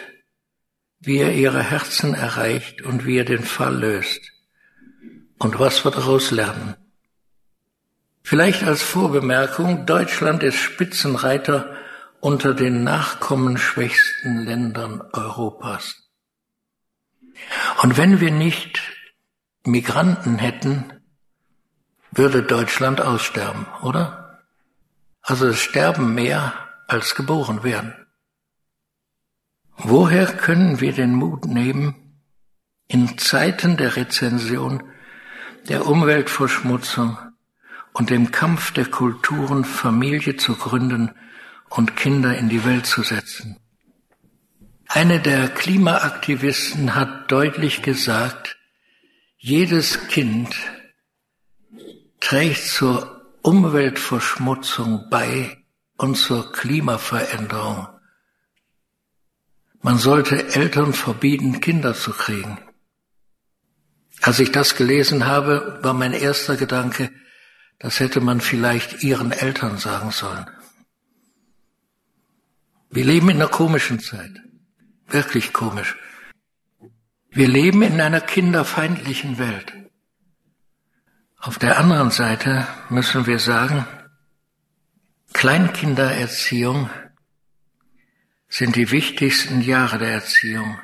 wie 1.00 1.18
er 1.18 1.34
ihre 1.34 1.62
Herzen 1.62 2.14
erreicht 2.14 2.82
und 2.82 3.06
wie 3.06 3.18
er 3.18 3.26
den 3.26 3.44
Fall 3.44 3.76
löst 3.76 4.22
und 5.40 5.60
was 5.60 5.84
wir 5.84 5.92
daraus 5.92 6.32
lernen. 6.32 6.76
Vielleicht 8.22 8.64
als 8.64 8.82
Vorbemerkung, 8.82 9.86
Deutschland 9.86 10.44
ist 10.44 10.56
Spitzenreiter 10.56 11.76
unter 12.22 12.54
den 12.54 12.86
nachkommenschwächsten 12.86 14.46
Ländern 14.46 15.02
Europas. 15.12 16.10
Und 17.82 17.98
wenn 17.98 18.22
wir 18.22 18.32
nicht 18.32 18.82
Migranten 19.66 20.38
hätten, 20.38 21.03
würde 22.16 22.44
Deutschland 22.44 23.02
aussterben, 23.02 23.66
oder? 23.82 24.42
Also 25.22 25.48
es 25.48 25.60
sterben 25.60 26.14
mehr, 26.14 26.54
als 26.88 27.16
geboren 27.16 27.64
werden. 27.64 27.94
Woher 29.78 30.28
können 30.28 30.80
wir 30.80 30.94
den 30.94 31.16
Mut 31.16 31.46
nehmen, 31.46 32.20
in 32.88 33.18
Zeiten 33.18 33.78
der 33.78 33.96
Rezension, 33.96 34.84
der 35.68 35.88
Umweltverschmutzung 35.88 37.18
und 37.94 38.10
dem 38.10 38.32
Kampf 38.32 38.72
der 38.74 38.86
Kulturen 38.86 39.66
Familie 39.66 40.36
zu 40.36 40.56
gründen 40.56 41.12
und 41.70 41.96
Kinder 41.96 42.38
in 42.38 42.50
die 42.50 42.66
Welt 42.66 42.86
zu 42.86 43.02
setzen? 43.02 43.58
Eine 44.88 45.20
der 45.20 45.48
Klimaaktivisten 45.48 46.94
hat 46.94 47.32
deutlich 47.32 47.82
gesagt, 47.82 48.58
jedes 49.38 50.08
Kind 50.08 50.56
trägt 52.24 52.64
zur 52.64 53.38
Umweltverschmutzung 53.42 55.10
bei 55.10 55.58
und 55.98 56.16
zur 56.16 56.54
Klimaveränderung. 56.54 57.90
Man 59.82 59.98
sollte 59.98 60.56
Eltern 60.56 60.94
verbieten, 60.94 61.60
Kinder 61.60 61.94
zu 61.94 62.12
kriegen. 62.12 62.58
Als 64.22 64.40
ich 64.40 64.54
das 64.54 64.78
gelesen 64.78 65.26
habe, 65.26 65.80
war 65.82 65.94
mein 65.94 66.14
erster 66.14 66.56
Gedanke, 66.56 67.12
das 67.80 68.00
hätte 68.00 68.22
man 68.22 68.40
vielleicht 68.40 69.04
ihren 69.04 69.34
Eltern 69.34 69.78
sagen 69.78 70.12
sollen. 70.12 70.50
Wir 72.90 73.04
leben 73.04 73.30
in 73.32 73.36
einer 73.38 73.50
komischen 73.50 74.00
Zeit. 74.00 74.32
Wirklich 75.08 75.52
komisch. 75.52 75.98
Wir 77.32 77.50
leben 77.50 77.82
in 77.82 78.00
einer 78.00 78.22
kinderfeindlichen 78.22 79.38
Welt. 79.40 79.83
Auf 81.46 81.60
der 81.60 81.78
anderen 81.78 82.10
Seite 82.10 82.66
müssen 82.88 83.28
wir 83.28 83.38
sagen, 83.38 83.86
Kleinkindererziehung 85.34 86.90
sind 88.48 88.78
die 88.78 88.92
wichtigsten 88.92 89.60
Jahre 89.60 89.98
der 89.98 90.14
Erziehung. 90.14 90.80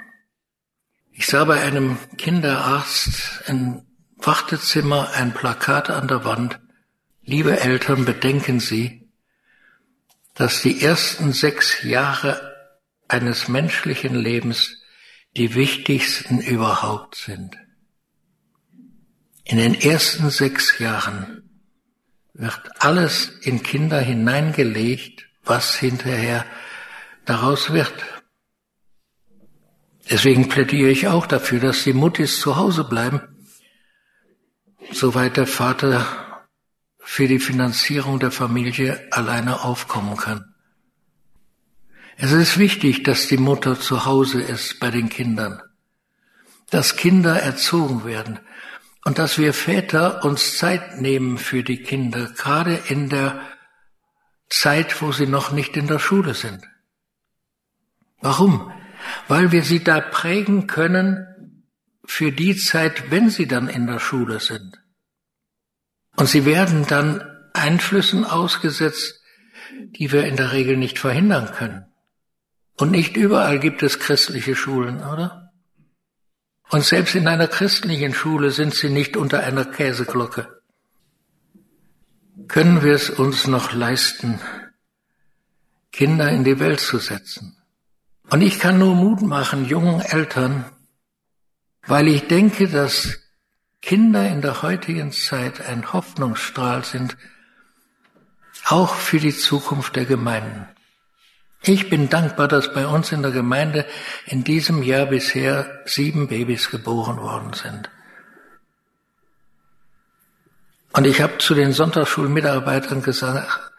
Ich 1.14 1.28
sah 1.28 1.46
bei 1.46 1.62
einem 1.62 1.98
Kinderarzt 2.18 3.44
im 3.48 3.86
Wartezimmer 4.18 5.12
ein 5.14 5.34
Plakat 5.34 5.90
an 5.90 6.10
der 6.10 6.26
Wand. 6.26 6.60
Liebe 7.22 7.58
Eltern, 7.58 8.04
bedenken 8.04 8.60
Sie, 8.60 9.10
dass 10.34 10.62
die 10.62 10.82
ersten 10.82 11.32
sechs 11.32 11.84
Jahre 11.84 12.54
eines 13.08 13.48
menschlichen 13.48 14.14
Lebens 14.14 14.76
die 15.38 15.56
wichtigsten 15.56 16.42
überhaupt 16.42 17.16
sind. 17.16 17.56
In 19.50 19.58
den 19.58 19.74
ersten 19.74 20.30
sechs 20.30 20.78
Jahren 20.78 21.42
wird 22.34 22.84
alles 22.84 23.30
in 23.42 23.64
Kinder 23.64 24.00
hineingelegt, 24.00 25.28
was 25.44 25.76
hinterher 25.76 26.46
daraus 27.26 27.74
wird. 27.74 27.92
Deswegen 30.08 30.50
plädiere 30.50 30.92
ich 30.92 31.08
auch 31.08 31.26
dafür, 31.26 31.60
dass 31.60 31.84
die 31.84 31.94
Muttis 31.94 32.40
zu 32.40 32.58
Hause 32.58 32.84
bleiben, 32.84 33.22
soweit 34.92 35.36
der 35.36 35.48
Vater 35.48 36.46
für 37.00 37.28
die 37.28 37.40
Finanzierung 37.40 38.20
der 38.20 38.32
Familie 38.32 39.08
alleine 39.10 39.64
aufkommen 39.64 40.16
kann. 40.16 40.54
Es 42.18 42.32
ist 42.34 42.60
wichtig, 42.60 43.02
dass 43.02 43.26
die 43.26 43.38
Mutter 43.38 43.80
zu 43.80 44.06
Hause 44.06 44.44
ist 44.44 44.80
bei 44.80 44.92
den 44.92 45.10
Kindern, 45.10 45.60
dass 46.70 46.98
Kinder 46.98 47.42
erzogen 47.42 48.06
werden, 48.06 48.40
und 49.06 49.18
dass 49.18 49.38
wir 49.38 49.54
Väter 49.54 50.24
uns 50.24 50.58
Zeit 50.58 51.00
nehmen 51.00 51.38
für 51.38 51.64
die 51.64 51.82
Kinder, 51.82 52.32
gerade 52.36 52.76
in 52.88 53.10
der 53.10 53.42
Zeit, 54.50 55.02
wo 55.02 55.12
sie 55.12 55.28
noch 55.28 55.52
nicht 55.52 55.78
in 55.78 55.88
der 55.88 56.00
Schule 56.00 56.34
sind. 56.34 56.64
Warum? 58.22 58.72
Weil 59.28 59.52
wir 59.52 59.64
sie 59.64 59.84
da 59.84 60.02
prägen 60.02 60.68
können 60.68 61.64
für 62.06 62.32
die 62.32 62.56
Zeit, 62.56 63.12
wenn 63.12 63.30
sie 63.30 63.48
dann 63.48 63.70
in 63.70 63.88
der 63.88 64.00
Schule 64.00 64.40
sind. 64.40 64.78
Und 66.16 66.28
sie 66.28 66.46
werden 66.46 66.86
dann 66.88 67.22
Einflüssen 67.54 68.26
ausgesetzt, 68.26 69.22
die 69.72 70.12
wir 70.12 70.26
in 70.26 70.36
der 70.36 70.52
Regel 70.52 70.76
nicht 70.76 71.00
verhindern 71.00 71.52
können. 71.54 71.86
Und 72.76 72.92
nicht 72.92 73.16
überall 73.16 73.60
gibt 73.60 73.84
es 73.84 74.00
christliche 74.00 74.56
Schulen, 74.56 75.00
oder? 75.00 75.39
Und 76.70 76.86
selbst 76.86 77.16
in 77.16 77.28
einer 77.28 77.48
christlichen 77.48 78.14
Schule 78.14 78.52
sind 78.52 78.76
sie 78.76 78.90
nicht 78.90 79.18
unter 79.18 79.42
einer 79.42 79.66
Käseglocke. 79.66 80.62
Können 82.48 82.84
wir 82.84 82.94
es 82.94 83.10
uns 83.10 83.48
noch 83.48 83.74
leisten, 83.74 84.40
Kinder 85.92 86.30
in 86.30 86.44
die 86.44 86.60
Welt 86.60 86.80
zu 86.80 87.00
setzen? 87.00 87.58
Und 88.30 88.42
ich 88.42 88.60
kann 88.60 88.78
nur 88.78 88.96
Mut 88.96 89.22
machen, 89.22 89.66
jungen 89.66 90.02
Eltern, 90.02 90.66
weil 91.88 92.08
ich 92.08 92.28
denke, 92.28 92.68
dass 92.68 93.18
Kinder 93.82 94.28
in 94.28 94.42
der 94.42 94.62
heutigen 94.62 95.12
Zeit 95.12 95.62
ein 95.62 95.92
Hoffnungsstrahl 95.92 96.84
sind, 96.86 97.18
auch 98.66 98.94
für 98.94 99.20
die 99.20 99.36
Zukunft 99.36 99.96
der 99.96 100.06
Gemeinden. 100.06 100.68
Ich 101.62 101.90
bin 101.90 102.10
dankbar, 102.10 102.48
dass 102.48 102.74
bei 102.74 102.88
uns 102.88 103.12
in 103.12 103.22
der 103.22 103.32
Gemeinde 103.32 103.86
in 104.26 104.44
diesem 104.44 104.82
Jahr 104.82 105.08
bisher 105.08 105.82
sieben 105.86 106.28
Babys 106.28 106.70
geboren 106.70 107.18
worden 107.18 107.54
sind. 107.54 107.90
Und 110.94 111.06
ich 111.06 111.22
habe 111.22 111.38
zu 111.38 111.54
den 111.54 111.74
Sonntagsschulmitarbeitern 111.74 113.04
gesagt, 113.04 113.72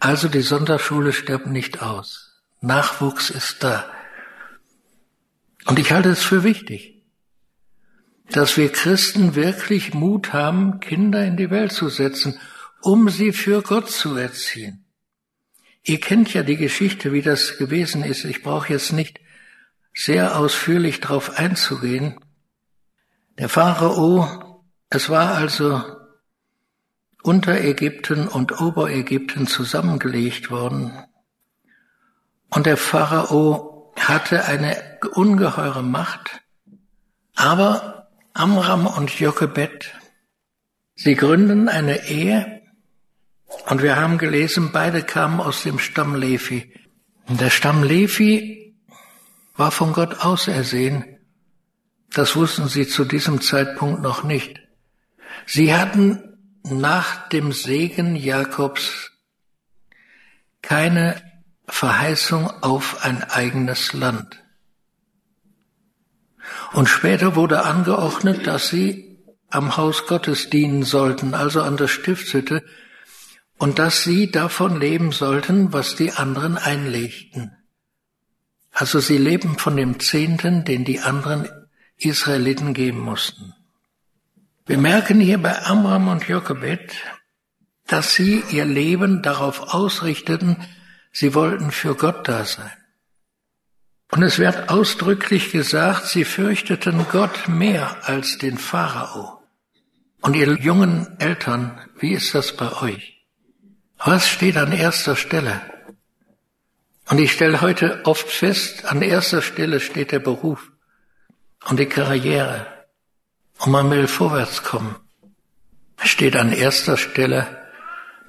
also 0.00 0.28
die 0.28 0.42
Sonntagsschule 0.42 1.12
stirbt 1.12 1.46
nicht 1.46 1.82
aus. 1.82 2.42
Nachwuchs 2.60 3.30
ist 3.30 3.62
da. 3.62 3.86
Und 5.66 5.78
ich 5.78 5.92
halte 5.92 6.10
es 6.10 6.22
für 6.22 6.42
wichtig, 6.44 7.02
dass 8.30 8.56
wir 8.56 8.70
Christen 8.70 9.34
wirklich 9.34 9.94
Mut 9.94 10.32
haben, 10.32 10.80
Kinder 10.80 11.24
in 11.24 11.36
die 11.36 11.50
Welt 11.50 11.72
zu 11.72 11.88
setzen, 11.88 12.38
um 12.80 13.08
sie 13.08 13.32
für 13.32 13.62
Gott 13.62 13.90
zu 13.90 14.16
erziehen. 14.16 14.84
Ihr 15.88 16.00
kennt 16.00 16.34
ja 16.34 16.42
die 16.42 16.58
Geschichte, 16.58 17.12
wie 17.14 17.22
das 17.22 17.56
gewesen 17.56 18.04
ist. 18.04 18.26
Ich 18.26 18.42
brauche 18.42 18.70
jetzt 18.74 18.92
nicht 18.92 19.20
sehr 19.94 20.38
ausführlich 20.38 21.00
darauf 21.00 21.38
einzugehen. 21.38 22.20
Der 23.38 23.48
Pharao, 23.48 24.62
es 24.90 25.08
war 25.08 25.34
also 25.34 25.82
Unterägypten 27.22 28.28
und 28.28 28.60
Oberägypten 28.60 29.46
zusammengelegt 29.46 30.50
worden. 30.50 30.92
Und 32.50 32.66
der 32.66 32.76
Pharao 32.76 33.94
hatte 33.98 34.44
eine 34.44 34.98
ungeheure 35.14 35.82
Macht. 35.82 36.42
Aber 37.34 38.10
Amram 38.34 38.86
und 38.86 39.18
Jochebed, 39.18 39.94
sie 40.96 41.14
gründen 41.14 41.70
eine 41.70 42.10
Ehe 42.10 42.57
und 43.68 43.82
wir 43.82 43.96
haben 43.96 44.18
gelesen, 44.18 44.70
beide 44.72 45.02
kamen 45.02 45.40
aus 45.40 45.62
dem 45.62 45.78
Stamm 45.78 46.14
Levi. 46.14 46.72
Und 47.26 47.40
der 47.40 47.50
Stamm 47.50 47.82
Levi 47.82 48.76
war 49.56 49.70
von 49.70 49.92
Gott 49.92 50.24
ausersehen. 50.24 51.18
Das 52.10 52.36
wussten 52.36 52.68
sie 52.68 52.86
zu 52.86 53.04
diesem 53.04 53.40
Zeitpunkt 53.40 54.02
noch 54.02 54.22
nicht. 54.22 54.60
Sie 55.46 55.74
hatten 55.74 56.38
nach 56.62 57.28
dem 57.28 57.52
Segen 57.52 58.16
Jakobs 58.16 59.10
keine 60.62 61.22
Verheißung 61.66 62.50
auf 62.62 63.04
ein 63.04 63.22
eigenes 63.22 63.92
Land. 63.92 64.42
Und 66.72 66.88
später 66.88 67.36
wurde 67.36 67.64
angeordnet, 67.64 68.46
dass 68.46 68.68
sie 68.68 69.18
am 69.50 69.76
Haus 69.76 70.06
Gottes 70.06 70.50
dienen 70.50 70.82
sollten, 70.82 71.34
also 71.34 71.62
an 71.62 71.76
der 71.76 71.88
Stiftshütte, 71.88 72.64
und 73.58 73.78
dass 73.78 74.04
sie 74.04 74.30
davon 74.30 74.80
leben 74.80 75.12
sollten, 75.12 75.72
was 75.72 75.96
die 75.96 76.12
anderen 76.12 76.56
einlegten. 76.56 77.52
Also 78.70 79.00
sie 79.00 79.18
leben 79.18 79.58
von 79.58 79.76
dem 79.76 79.98
Zehnten, 79.98 80.64
den 80.64 80.84
die 80.84 81.00
anderen 81.00 81.48
Israeliten 81.96 82.74
geben 82.74 83.00
mussten. 83.00 83.54
Wir 84.66 84.78
merken 84.78 85.20
hier 85.20 85.38
bei 85.38 85.64
Amram 85.64 86.08
und 86.08 86.28
Jochebed, 86.28 86.94
dass 87.86 88.14
sie 88.14 88.44
ihr 88.50 88.64
Leben 88.64 89.22
darauf 89.22 89.74
ausrichteten, 89.74 90.56
sie 91.10 91.34
wollten 91.34 91.72
für 91.72 91.96
Gott 91.96 92.28
da 92.28 92.44
sein. 92.44 92.70
Und 94.12 94.22
es 94.22 94.38
wird 94.38 94.68
ausdrücklich 94.68 95.50
gesagt, 95.50 96.06
sie 96.06 96.24
fürchteten 96.24 97.06
Gott 97.10 97.48
mehr 97.48 98.08
als 98.08 98.38
den 98.38 98.56
Pharao. 98.56 99.42
Und 100.20 100.34
ihr 100.36 100.54
jungen 100.54 101.18
Eltern, 101.18 101.80
wie 101.98 102.12
ist 102.12 102.34
das 102.34 102.56
bei 102.56 102.72
euch? 102.82 103.17
Was 103.98 104.28
steht 104.28 104.56
an 104.56 104.72
erster 104.72 105.16
Stelle? 105.16 105.60
Und 107.10 107.18
ich 107.18 107.32
stelle 107.32 107.60
heute 107.60 108.02
oft 108.04 108.28
fest, 108.28 108.84
an 108.84 109.02
erster 109.02 109.42
Stelle 109.42 109.80
steht 109.80 110.12
der 110.12 110.20
Beruf 110.20 110.70
und 111.68 111.80
die 111.80 111.86
Karriere. 111.86 112.66
und 113.58 113.72
man 113.72 113.90
will 113.90 114.06
vorwärts 114.06 114.62
kommen. 114.62 114.94
Steht 116.00 116.36
an 116.36 116.52
erster 116.52 116.96
Stelle 116.96 117.46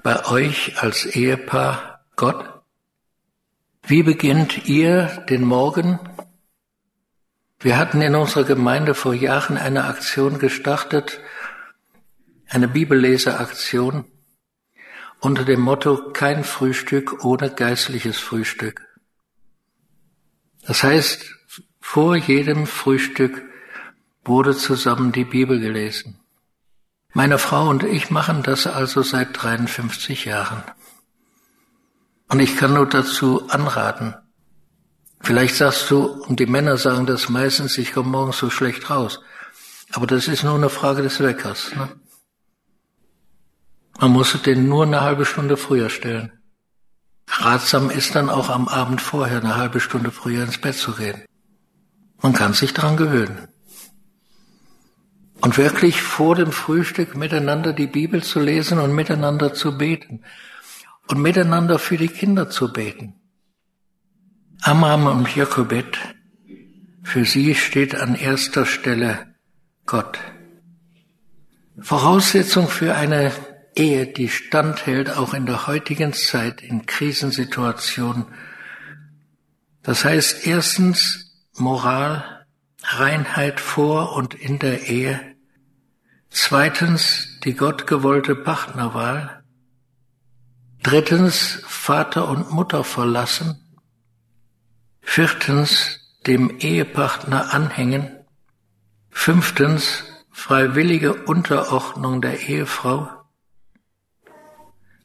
bei 0.02 0.26
euch 0.26 0.82
als 0.82 1.06
Ehepaar 1.06 2.04
Gott? 2.16 2.64
Wie 3.84 4.02
beginnt 4.02 4.68
ihr 4.68 5.06
den 5.30 5.44
Morgen? 5.44 6.00
Wir 7.60 7.78
hatten 7.78 8.02
in 8.02 8.16
unserer 8.16 8.44
Gemeinde 8.44 8.96
vor 8.96 9.14
Jahren 9.14 9.58
eine 9.58 9.84
Aktion 9.84 10.40
gestartet, 10.40 11.20
eine 12.48 12.68
Bibelleseaktion 12.68 14.06
unter 15.20 15.46
dem 15.46 15.62
Motto 15.62 16.12
kein 16.14 16.44
Frühstück 16.44 17.24
ohne 17.26 17.50
geistliches 17.50 18.20
Frühstück. 18.20 18.88
Das 20.66 20.84
heißt, 20.84 21.36
vor 21.80 22.16
jedem 22.16 22.68
Frühstück 22.68 23.44
wurde 24.24 24.56
zusammen 24.56 25.12
die 25.12 25.26
Bibel 25.26 25.60
gelesen. 25.60 26.20
Meine 27.14 27.40
Frau 27.40 27.70
und 27.70 27.84
ich 27.84 28.12
machen 28.12 28.44
das 28.44 28.68
also 28.68 29.02
seit 29.02 29.30
53 29.42 30.26
Jahren. 30.26 30.64
Und 32.28 32.40
ich 32.40 32.56
kann 32.56 32.76
nur 32.76 32.86
dazu 32.86 33.50
anraten. 33.50 34.14
Vielleicht 35.22 35.56
sagst 35.56 35.90
du, 35.90 36.06
und 36.06 36.40
die 36.40 36.46
Männer 36.46 36.78
sagen 36.78 37.08
das 37.08 37.30
meistens, 37.30 37.78
ich 37.78 37.94
komme 37.94 38.10
morgens 38.10 38.38
so 38.38 38.50
schlecht 38.50 38.90
raus. 38.90 39.20
Aber 39.92 40.06
das 40.06 40.28
ist 40.28 40.44
nur 40.44 40.54
eine 40.54 40.70
Frage 40.70 41.02
des 41.02 41.20
Weckers. 41.20 41.76
Ne? 41.76 41.90
Man 44.00 44.12
muss 44.12 44.42
den 44.42 44.70
nur 44.70 44.86
eine 44.86 45.02
halbe 45.02 45.26
Stunde 45.26 45.58
früher 45.58 45.90
stellen. 45.90 46.32
Ratsam 47.28 47.90
ist 47.90 48.16
dann 48.16 48.30
auch 48.30 48.50
am 48.50 48.70
Abend 48.70 49.02
vorher 49.02 49.42
eine 49.42 49.58
halbe 49.58 49.82
Stunde 49.82 50.12
früher 50.12 50.44
ins 50.44 50.58
Bett 50.58 50.76
zu 50.76 50.94
gehen. 50.94 51.22
Man 52.22 52.34
kann 52.34 52.54
sich 52.54 52.74
dran 52.74 52.96
gewöhnen. 52.96 53.50
Und 55.42 55.58
wirklich 55.58 56.02
vor 56.02 56.36
dem 56.36 56.52
Frühstück 56.52 57.16
miteinander 57.16 57.74
die 57.74 57.88
Bibel 57.88 58.24
zu 58.24 58.40
lesen 58.40 58.80
und 58.80 58.94
miteinander 58.94 59.54
zu 59.54 59.78
beten. 59.78 60.24
Und 61.08 61.22
miteinander 61.22 61.78
für 61.78 61.98
die 61.98 62.08
Kinder 62.08 62.50
zu 62.50 62.72
beten. 62.72 63.16
Amram 64.62 65.08
und 65.08 65.36
Jokobet, 65.36 65.98
für 67.04 67.26
sie 67.26 67.56
steht 67.56 67.96
an 67.96 68.16
erster 68.16 68.66
Stelle 68.66 69.36
Gott. 69.86 70.20
Voraussetzung 71.80 72.68
für 72.68 72.96
eine 72.96 73.32
Ehe, 73.80 74.08
die 74.08 74.28
standhält, 74.28 75.16
auch 75.16 75.34
in 75.34 75.46
der 75.46 75.66
heutigen 75.66 76.12
Zeit, 76.12 76.62
in 76.62 76.86
Krisensituationen. 76.86 78.26
Das 79.84 80.04
heißt 80.04 80.46
erstens 80.46 81.48
Moral, 81.56 82.46
Reinheit 82.84 83.62
vor 83.62 84.14
und 84.16 84.34
in 84.34 84.60
der 84.60 84.90
Ehe. 84.90 85.20
Zweitens 86.30 87.40
die 87.46 87.54
gottgewollte 87.56 88.36
Partnerwahl. 88.36 89.44
Drittens 90.84 91.64
Vater 91.66 92.28
und 92.28 92.52
Mutter 92.52 92.84
verlassen. 92.84 93.80
Viertens 95.02 96.00
dem 96.28 96.60
Ehepartner 96.60 97.54
anhängen. 97.54 98.12
Fünftens 99.10 100.04
freiwillige 100.32 101.14
Unterordnung 101.14 102.22
der 102.22 102.42
Ehefrau. 102.42 103.19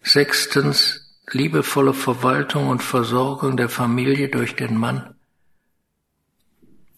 Sechstens 0.04 1.18
liebevolle 1.30 1.94
Verwaltung 1.94 2.68
und 2.68 2.82
Versorgung 2.82 3.56
der 3.56 3.70
Familie 3.70 4.28
durch 4.28 4.54
den 4.54 4.76
Mann. 4.76 5.14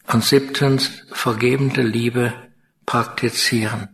Und 0.09 0.25
siebtens 0.25 1.05
vergebende 1.13 1.83
Liebe 1.83 2.33
praktizieren. 2.85 3.89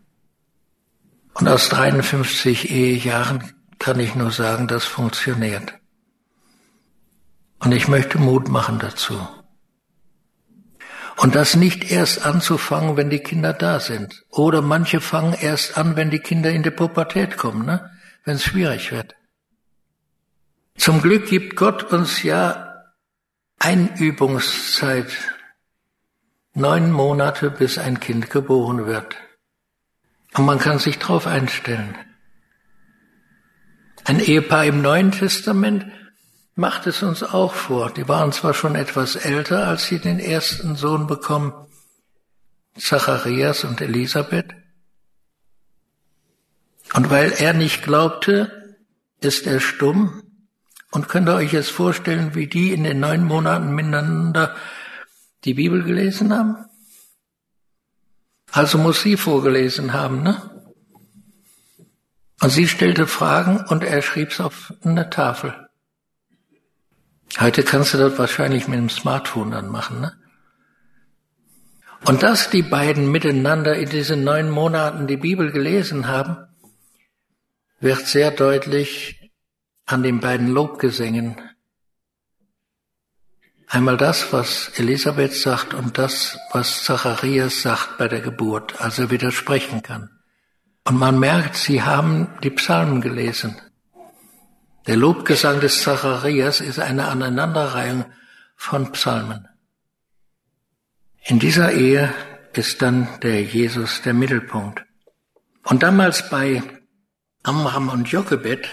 Und 1.34 1.48
aus 1.48 1.68
53 1.68 2.70
Ehejahren 2.70 3.52
kann 3.78 4.00
ich 4.00 4.14
nur 4.14 4.30
sagen, 4.30 4.66
das 4.66 4.84
funktioniert. 4.84 5.74
Und 7.58 7.72
ich 7.72 7.88
möchte 7.88 8.18
Mut 8.18 8.48
machen 8.48 8.78
dazu. 8.78 9.28
Und 11.16 11.34
das 11.34 11.54
nicht 11.54 11.90
erst 11.90 12.24
anzufangen, 12.24 12.96
wenn 12.96 13.10
die 13.10 13.20
Kinder 13.20 13.52
da 13.52 13.78
sind. 13.78 14.24
Oder 14.30 14.62
manche 14.62 15.00
fangen 15.00 15.34
erst 15.34 15.76
an, 15.78 15.96
wenn 15.96 16.10
die 16.10 16.18
Kinder 16.18 16.50
in 16.50 16.62
die 16.62 16.70
Pubertät 16.70 17.36
kommen, 17.36 17.66
ne? 17.66 17.91
Wenn 18.24 18.36
es 18.36 18.44
schwierig 18.44 18.92
wird. 18.92 19.14
Zum 20.76 21.02
Glück 21.02 21.26
gibt 21.26 21.56
Gott 21.56 21.84
uns 21.92 22.22
ja 22.22 22.92
Einübungszeit. 23.58 25.12
Neun 26.54 26.90
Monate, 26.90 27.50
bis 27.50 27.78
ein 27.78 28.00
Kind 28.00 28.30
geboren 28.30 28.86
wird. 28.86 29.16
Und 30.34 30.44
man 30.44 30.58
kann 30.58 30.78
sich 30.78 30.98
darauf 30.98 31.26
einstellen. 31.26 31.96
Ein 34.04 34.18
Ehepaar 34.18 34.66
im 34.66 34.82
Neuen 34.82 35.12
Testament 35.12 35.86
macht 36.54 36.86
es 36.86 37.02
uns 37.02 37.22
auch 37.22 37.54
vor. 37.54 37.90
Die 37.90 38.08
waren 38.08 38.32
zwar 38.32 38.52
schon 38.52 38.74
etwas 38.74 39.16
älter, 39.16 39.66
als 39.68 39.86
sie 39.86 40.00
den 40.00 40.18
ersten 40.18 40.76
Sohn 40.76 41.06
bekommen, 41.06 41.52
Zacharias 42.76 43.64
und 43.64 43.80
Elisabeth. 43.80 44.54
Und 46.94 47.10
weil 47.10 47.32
er 47.32 47.52
nicht 47.52 47.82
glaubte, 47.82 48.76
ist 49.20 49.46
er 49.46 49.60
stumm. 49.60 50.22
Und 50.90 51.08
könnt 51.08 51.28
ihr 51.28 51.34
euch 51.34 51.52
jetzt 51.52 51.70
vorstellen, 51.70 52.34
wie 52.34 52.46
die 52.46 52.72
in 52.72 52.84
den 52.84 53.00
neun 53.00 53.24
Monaten 53.24 53.74
miteinander 53.74 54.54
die 55.44 55.54
Bibel 55.54 55.82
gelesen 55.82 56.36
haben? 56.36 56.66
Also 58.50 58.76
muss 58.76 59.00
sie 59.00 59.16
vorgelesen 59.16 59.94
haben, 59.94 60.22
ne? 60.22 60.50
Und 62.42 62.50
sie 62.50 62.68
stellte 62.68 63.06
Fragen 63.06 63.64
und 63.68 63.84
er 63.84 64.02
schrieb's 64.02 64.40
auf 64.40 64.74
eine 64.84 65.08
Tafel. 65.08 65.68
Heute 67.40 67.62
kannst 67.62 67.94
du 67.94 67.98
das 67.98 68.18
wahrscheinlich 68.18 68.68
mit 68.68 68.78
dem 68.78 68.90
Smartphone 68.90 69.52
dann 69.52 69.68
machen, 69.68 70.02
ne? 70.02 70.12
Und 72.04 72.22
dass 72.22 72.50
die 72.50 72.62
beiden 72.62 73.10
miteinander 73.10 73.76
in 73.76 73.88
diesen 73.88 74.24
neun 74.24 74.50
Monaten 74.50 75.06
die 75.06 75.16
Bibel 75.16 75.52
gelesen 75.52 76.08
haben, 76.08 76.36
wird 77.82 78.06
sehr 78.06 78.30
deutlich 78.30 79.32
an 79.86 80.04
den 80.04 80.20
beiden 80.20 80.48
Lobgesängen. 80.48 81.36
Einmal 83.66 83.96
das, 83.96 84.32
was 84.32 84.70
Elisabeth 84.78 85.34
sagt 85.34 85.74
und 85.74 85.98
das, 85.98 86.38
was 86.52 86.84
Zacharias 86.84 87.62
sagt 87.62 87.98
bei 87.98 88.06
der 88.06 88.20
Geburt, 88.20 88.80
also 88.80 89.10
widersprechen 89.10 89.82
kann. 89.82 90.10
Und 90.84 90.98
man 90.98 91.18
merkt, 91.18 91.56
sie 91.56 91.82
haben 91.82 92.28
die 92.42 92.50
Psalmen 92.50 93.00
gelesen. 93.00 93.60
Der 94.86 94.96
Lobgesang 94.96 95.60
des 95.60 95.82
Zacharias 95.82 96.60
ist 96.60 96.78
eine 96.78 97.08
Aneinanderreihung 97.08 98.04
von 98.54 98.92
Psalmen. 98.92 99.48
In 101.24 101.40
dieser 101.40 101.72
Ehe 101.72 102.14
ist 102.52 102.80
dann 102.80 103.08
der 103.22 103.42
Jesus 103.42 104.02
der 104.02 104.14
Mittelpunkt. 104.14 104.84
Und 105.64 105.82
damals 105.82 106.28
bei 106.30 106.62
Amram 107.42 107.88
und 107.88 108.08
Jochebed, 108.08 108.68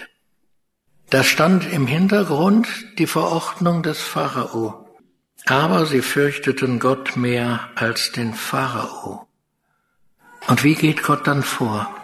da 1.10 1.24
stand 1.24 1.66
im 1.72 1.88
Hintergrund 1.88 2.68
die 3.00 3.08
Verordnung 3.08 3.82
des 3.82 4.00
Pharao. 4.00 4.86
Aber 5.46 5.88
sie 5.88 6.02
fürchteten 6.02 6.80
Gott 6.80 7.16
mehr 7.16 7.70
als 7.76 8.12
den 8.12 8.36
Pharao. 8.36 9.28
Und 10.48 10.64
wie 10.64 10.76
geht 10.76 11.02
Gott 11.02 11.26
dann 11.26 11.42
vor? 11.42 11.96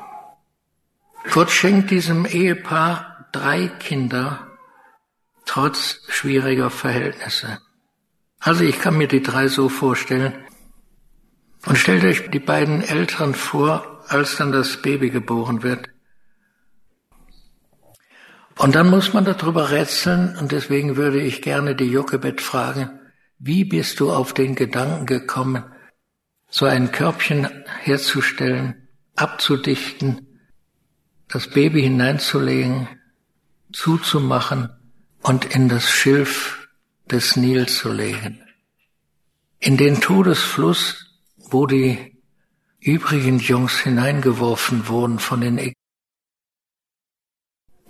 Gott 1.32 1.51
schenkt 1.51 1.91
diesem 1.91 2.25
Ehepaar 2.25 3.28
drei 3.32 3.67
Kinder 3.67 4.47
trotz 5.45 6.01
schwieriger 6.08 6.71
Verhältnisse. 6.71 7.60
Also 8.39 8.63
ich 8.63 8.80
kann 8.80 8.97
mir 8.97 9.08
die 9.08 9.21
drei 9.21 9.47
so 9.47 9.69
vorstellen. 9.69 10.34
Und 11.65 11.78
stellt 11.78 12.04
euch 12.04 12.30
die 12.32 12.39
beiden 12.39 12.82
Eltern 12.82 13.36
vor, 13.36 14.04
als 14.08 14.38
dann 14.38 14.51
das 14.51 14.82
Baby 14.82 15.10
geboren 15.10 15.63
wird. 15.63 15.89
Und 18.58 18.76
dann 18.76 18.89
muss 18.89 19.13
man 19.13 19.26
darüber 19.26 19.72
rätseln, 19.72 20.38
und 20.38 20.52
deswegen 20.52 20.96
würde 20.96 21.22
ich 21.22 21.41
gerne 21.41 21.76
die 21.76 21.91
Jochebed 21.91 22.39
fragen, 22.39 23.00
wie 23.38 23.65
bist 23.65 24.00
du 24.00 24.12
auf 24.12 24.34
den 24.34 24.56
Gedanken 24.56 25.06
gekommen, 25.06 25.63
so 26.50 26.65
ein 26.65 26.91
Körbchen 26.91 27.48
herzustellen, 27.82 28.88
abzudichten, 29.15 30.39
das 31.28 31.50
Baby 31.50 31.82
hineinzulegen, 31.82 32.88
zuzumachen 33.74 34.70
und 35.22 35.44
in 35.44 35.68
das 35.68 35.89
Schilf 35.89 36.70
des 37.12 37.36
Nil 37.36 37.68
zu 37.68 37.91
legen? 37.91 38.41
In 39.60 39.76
den 39.76 40.00
Todesfluss, 40.00 41.18
wo 41.38 41.65
die 41.65 42.22
übrigen 42.80 43.39
Jungs 43.39 43.80
hineingeworfen 43.80 44.88
wurden 44.88 45.20
von 45.20 45.41
den 45.41 45.58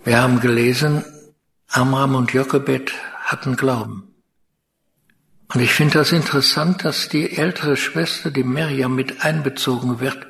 wir 0.06 0.22
haben 0.22 0.38
gelesen, 0.38 1.04
Amram 1.68 2.14
und 2.14 2.32
Jochebed 2.32 2.92
hatten 3.24 3.56
Glauben. 3.56 4.14
Und 5.52 5.60
ich 5.60 5.74
finde 5.74 5.98
das 5.98 6.12
interessant, 6.12 6.84
dass 6.84 7.08
die 7.08 7.36
ältere 7.36 7.76
Schwester, 7.76 8.30
die 8.30 8.44
Miriam, 8.44 8.94
mit 8.94 9.24
einbezogen 9.24 9.98
wird. 9.98 10.28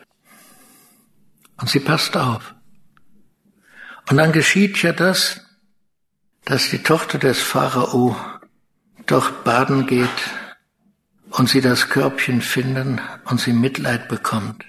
Und 1.59 1.69
sie 1.69 1.81
passt 1.81 2.17
auf. 2.17 2.55
Und 4.09 4.17
dann 4.17 4.33
geschieht 4.33 4.81
ja 4.83 4.93
das, 4.93 5.43
dass 6.47 6.71
die 6.71 6.83
Tochter 6.83 7.19
des 7.19 7.43
Pharao 7.43 8.17
dort 9.05 9.45
baden 9.45 9.87
geht 9.87 10.09
und 11.29 11.51
sie 11.51 11.61
das 11.61 11.91
Körbchen 11.91 12.41
finden 12.41 13.03
und 13.27 13.43
sie 13.43 13.53
Mitleid 13.53 14.09
bekommt. 14.09 14.65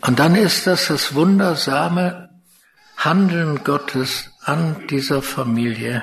Und 0.00 0.18
dann 0.20 0.36
ist 0.36 0.66
das 0.66 0.88
das 0.88 1.14
wundersame 1.14 2.30
Handeln 2.96 3.62
Gottes 3.62 4.30
an 4.42 4.86
dieser 4.88 5.22
Familie. 5.22 6.02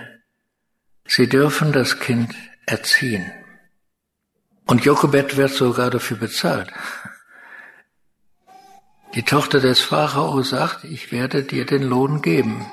Sie 1.05 1.27
dürfen 1.27 1.71
das 1.71 1.99
Kind 1.99 2.33
erziehen. 2.65 3.29
Und 4.65 4.85
Jokobet 4.85 5.35
wird 5.35 5.51
sogar 5.51 5.89
dafür 5.89 6.17
bezahlt. 6.17 6.71
Die 9.15 9.23
Tochter 9.23 9.59
des 9.59 9.81
Pharao 9.81 10.41
sagt, 10.41 10.85
ich 10.85 11.11
werde 11.11 11.43
dir 11.43 11.65
den 11.65 11.83
Lohn 11.83 12.21
geben. 12.21 12.65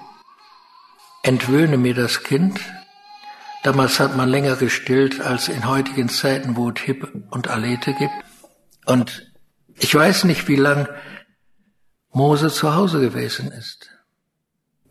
Entwöhne 1.22 1.76
mir 1.76 1.94
das 1.94 2.22
Kind. 2.22 2.60
Damals 3.62 4.00
hat 4.00 4.16
man 4.16 4.28
länger 4.28 4.56
gestillt 4.56 5.20
als 5.20 5.48
in 5.48 5.66
heutigen 5.66 6.08
Zeiten, 6.08 6.56
wo 6.56 6.70
es 6.70 6.80
Hip 6.80 7.26
und 7.30 7.48
Alete 7.48 7.92
gibt. 7.94 8.14
Und 8.86 9.30
ich 9.74 9.94
weiß 9.94 10.24
nicht, 10.24 10.48
wie 10.48 10.56
lang 10.56 10.88
Mose 12.12 12.50
zu 12.50 12.74
Hause 12.74 13.00
gewesen 13.00 13.52
ist. 13.52 13.90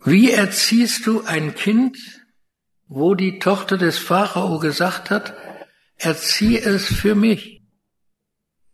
Wie 0.02 0.30
erziehst 0.30 1.06
du 1.06 1.24
ein 1.24 1.54
Kind, 1.54 1.98
wo 2.88 3.14
die 3.14 3.38
Tochter 3.38 3.76
des 3.76 3.98
Pharao 3.98 4.58
gesagt 4.58 5.10
hat, 5.10 5.34
erzieh 5.96 6.58
es 6.58 6.86
für 6.86 7.14
mich? 7.14 7.62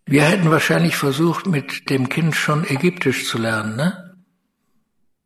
Wir 0.06 0.24
hätten 0.24 0.50
wahrscheinlich 0.50 0.96
versucht, 0.96 1.46
mit 1.46 1.90
dem 1.90 2.08
Kind 2.08 2.36
schon 2.36 2.64
Ägyptisch 2.64 3.26
zu 3.26 3.38
lernen, 3.38 3.74
ne? 3.74 4.16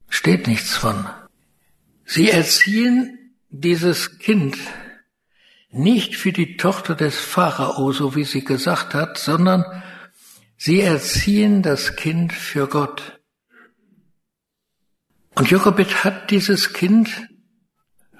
Steht 0.08 0.46
nichts 0.46 0.74
von. 0.74 1.06
Sie 2.06 2.30
erziehen 2.30 3.36
dieses 3.50 4.18
Kind 4.18 4.56
nicht 5.70 6.16
für 6.16 6.32
die 6.32 6.56
Tochter 6.56 6.94
des 6.94 7.20
Pharao, 7.20 7.92
so 7.92 8.16
wie 8.16 8.24
sie 8.24 8.42
gesagt 8.42 8.94
hat, 8.94 9.18
sondern 9.18 9.64
sie 10.56 10.80
erziehen 10.80 11.62
das 11.62 11.94
Kind 11.94 12.32
für 12.32 12.66
Gott. 12.66 13.19
Und 15.40 15.50
Jokobit 15.50 16.04
hat 16.04 16.30
dieses 16.30 16.74
Kind 16.74 17.08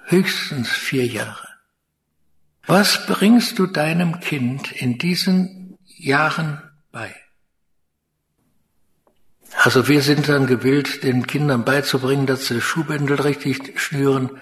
höchstens 0.07 0.71
vier 0.71 1.05
Jahre. 1.05 1.49
Was 2.67 3.05
bringst 3.05 3.59
du 3.59 3.67
deinem 3.67 4.21
Kind 4.21 4.73
in 4.73 4.97
diesen 4.97 5.77
Jahren 5.85 6.63
bei? 6.91 7.15
Also 9.55 9.87
wir 9.87 10.01
sind 10.01 10.31
dann 10.31 10.47
gewillt, 10.47 11.05
den 11.05 11.27
Kindern 11.27 11.67
beizubringen, 11.67 12.25
dass 12.25 12.47
sie 12.47 12.63
Schuhbändel 12.63 13.21
richtig 13.21 13.79
schnüren 13.79 14.41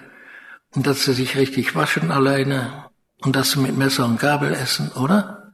und 0.70 0.86
dass 0.86 1.04
sie 1.04 1.14
sich 1.14 1.36
richtig 1.36 1.74
waschen 1.74 2.12
alleine 2.12 2.90
und 3.22 3.34
dass 3.34 3.50
sie 3.50 3.58
mit 3.58 3.76
Messer 3.76 4.04
und 4.04 4.20
Gabel 4.20 4.54
essen, 4.54 4.92
oder? 4.92 5.52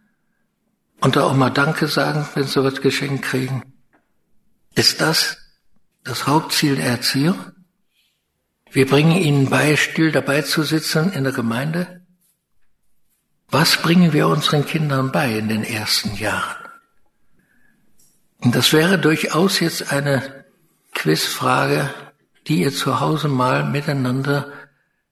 Und 1.00 1.16
da 1.16 1.22
auch 1.22 1.34
mal 1.34 1.48
Danke 1.48 1.88
sagen, 1.88 2.28
wenn 2.34 2.44
sie 2.44 2.62
was 2.62 2.82
geschenkt 2.82 3.24
kriegen. 3.24 3.62
Ist 4.74 5.00
das 5.00 5.38
das 6.04 6.26
Hauptziel 6.26 6.76
der 6.76 6.86
Erziehung? 6.86 7.38
Wir 8.70 8.86
bringen 8.86 9.16
ihnen 9.16 9.50
bei, 9.50 9.76
still 9.76 10.12
dabei 10.12 10.42
zu 10.42 10.62
sitzen 10.62 11.12
in 11.12 11.24
der 11.24 11.32
Gemeinde. 11.32 12.04
Was 13.48 13.76
bringen 13.76 14.12
wir 14.12 14.28
unseren 14.28 14.66
Kindern 14.66 15.12
bei 15.12 15.38
in 15.38 15.48
den 15.48 15.64
ersten 15.64 16.14
Jahren? 16.16 16.56
Und 18.38 18.54
das 18.54 18.72
wäre 18.72 18.98
durchaus 18.98 19.60
jetzt 19.60 19.92
eine 19.92 20.44
Quizfrage, 20.92 21.88
die 22.46 22.62
ihr 22.62 22.72
zu 22.72 23.00
Hause 23.00 23.28
mal 23.28 23.64
miteinander 23.64 24.52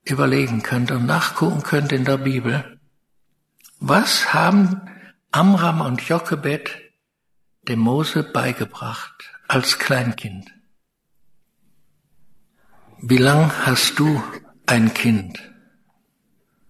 überlegen 0.04 0.62
könnt 0.62 0.90
und 0.90 1.06
nachgucken 1.06 1.62
könnt 1.62 1.92
in 1.92 2.04
der 2.04 2.18
Bibel. 2.18 2.80
Was 3.78 4.34
haben 4.34 4.82
Amram 5.30 5.80
und 5.80 6.02
Jochebed 6.02 6.70
dem 7.62 7.78
Mose 7.78 8.22
beigebracht 8.22 9.30
als 9.48 9.78
Kleinkind? 9.78 10.50
Wie 13.04 13.16
lang 13.16 13.50
hast 13.66 13.98
du 13.98 14.22
ein 14.64 14.94
Kind? 14.94 15.36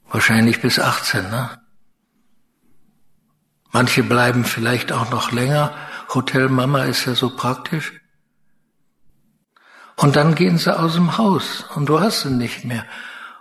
Wahrscheinlich 0.08 0.62
bis 0.62 0.78
18, 0.78 1.28
ne? 1.28 1.60
Manche 3.70 4.02
bleiben 4.02 4.44
vielleicht 4.44 4.92
auch 4.92 5.10
noch 5.10 5.30
länger. 5.30 5.74
Hotel 6.14 6.48
Mama 6.48 6.84
ist 6.84 7.04
ja 7.04 7.14
so 7.14 7.36
praktisch. 7.36 7.92
Und 9.96 10.16
dann 10.16 10.34
gehen 10.34 10.56
sie 10.56 10.74
aus 10.74 10.94
dem 10.94 11.18
Haus 11.18 11.66
und 11.74 11.90
du 11.90 12.00
hast 12.00 12.22
sie 12.22 12.30
nicht 12.30 12.64
mehr. 12.64 12.86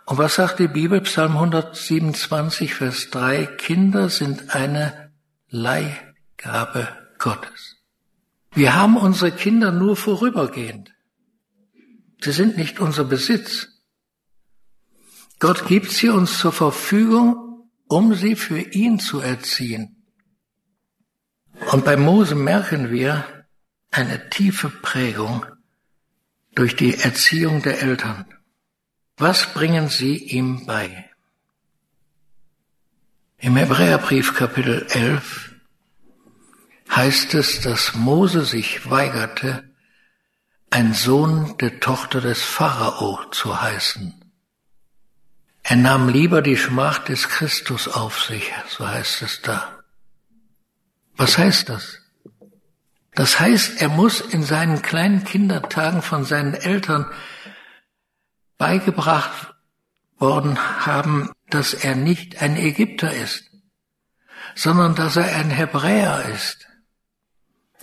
Und 0.06 0.18
was 0.18 0.36
sagt 0.36 0.60
die 0.60 0.68
Bibel? 0.68 1.00
Psalm 1.00 1.38
127, 1.38 2.74
Vers 2.74 3.10
3. 3.10 3.46
Kinder 3.46 4.10
sind 4.10 4.54
eine 4.54 5.14
Leihgabe 5.48 6.90
Gottes. 7.20 7.78
Wir 8.54 8.76
haben 8.76 8.98
unsere 8.98 9.32
Kinder 9.32 9.72
nur 9.72 9.96
vorübergehend. 9.96 10.92
Sie 12.24 12.32
sind 12.32 12.58
nicht 12.58 12.80
unser 12.80 13.04
Besitz. 13.04 13.68
Gott 15.40 15.68
gibt 15.68 15.92
sie 15.92 16.10
uns 16.10 16.38
zur 16.38 16.52
Verfügung, 16.52 17.70
um 17.88 18.14
sie 18.14 18.36
für 18.36 18.60
ihn 18.60 19.00
zu 19.00 19.20
erziehen. 19.20 20.06
Und 21.72 21.84
bei 21.84 21.98
Mose 21.98 22.36
merken 22.36 22.92
wir 22.92 23.26
eine 23.90 24.30
tiefe 24.30 24.70
Prägung 24.70 25.46
durch 26.54 26.76
die 26.76 26.96
Erziehung 26.96 27.62
der 27.64 27.82
Eltern. 27.82 28.26
Was 29.18 29.54
bringen 29.54 29.90
sie 29.90 30.18
ihm 30.18 30.66
bei? 30.66 31.10
Im 33.38 33.56
Hebräerbrief 33.56 34.36
Kapitel 34.36 34.86
11 34.90 35.56
heißt 36.92 37.34
es, 37.34 37.62
dass 37.62 37.96
Mose 37.96 38.46
sich 38.46 38.90
weigerte, 38.90 39.71
ein 40.72 40.94
Sohn 40.94 41.58
der 41.60 41.82
Tochter 41.82 42.22
des 42.22 42.42
Pharao 42.42 43.20
zu 43.32 43.62
heißen. 43.62 44.16
Er 45.64 45.76
nahm 45.76 46.08
lieber 46.10 46.42
die 46.42 46.58
Schmach 46.58 47.00
des 47.00 47.28
Christus 47.28 47.88
auf 47.90 48.24
sich, 48.24 48.52
so 48.70 48.88
heißt 48.88 49.22
es 49.22 49.42
da. 49.42 49.84
Was 51.18 51.38
heißt 51.38 51.70
das? 51.70 52.00
Das 53.14 53.40
heißt, 53.40 53.82
er 53.82 53.90
muss 53.90 54.22
in 54.22 54.44
seinen 54.44 54.82
kleinen 54.82 55.26
Kindertagen 55.26 56.02
von 56.02 56.24
seinen 56.24 56.54
Eltern 56.54 57.06
beigebracht 58.58 59.54
worden 60.18 60.58
haben, 60.86 61.32
dass 61.50 61.74
er 61.74 61.96
nicht 61.96 62.42
ein 62.42 62.56
Ägypter 62.56 63.14
ist, 63.14 63.44
sondern 64.56 64.96
dass 64.96 65.18
er 65.18 65.36
ein 65.36 65.50
Hebräer 65.50 66.30
ist, 66.34 66.66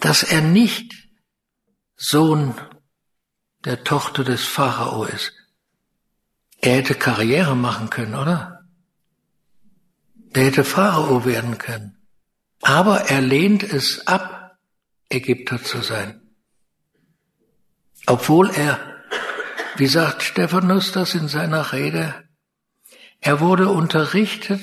dass 0.01 0.23
er 0.23 0.41
nicht 0.41 0.95
Sohn 1.97 2.55
der 3.65 3.85
Tochter 3.85 4.25
des 4.25 4.45
Pharao 4.45 5.05
ist. 5.05 5.33
Er 6.61 6.77
hätte 6.77 6.95
Karriere 6.95 7.57
machen 7.57 7.91
können, 7.91 8.15
oder? 8.15 8.65
Der 10.35 10.45
hätte 10.45 10.65
Pharao 10.65 11.25
werden 11.25 11.59
können. 11.59 11.97
Aber 12.63 13.03
er 13.03 13.21
lehnt 13.21 13.63
es 13.63 14.07
ab, 14.07 14.59
Ägypter 15.09 15.63
zu 15.63 15.81
sein. 15.81 16.21
Obwohl 18.07 18.51
er, 18.51 18.79
wie 19.77 19.87
sagt 19.87 20.23
Stephanus 20.23 20.93
das 20.93 21.15
in 21.15 21.29
seiner 21.29 21.73
Rede, 21.73 22.29
er 23.21 23.41
wurde 23.41 23.69
unterrichtet 23.69 24.63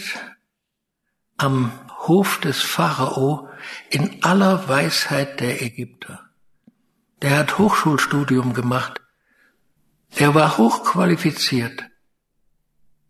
am 1.38 1.72
Hof 2.08 2.40
des 2.40 2.62
Pharao 2.62 3.50
in 3.90 4.24
aller 4.24 4.68
Weisheit 4.68 5.40
der 5.40 5.62
Ägypter. 5.62 6.25
Der 7.22 7.38
hat 7.38 7.58
Hochschulstudium 7.58 8.54
gemacht. 8.54 9.02
Er 10.16 10.36
war 10.36 10.58
hochqualifiziert. 10.58 11.84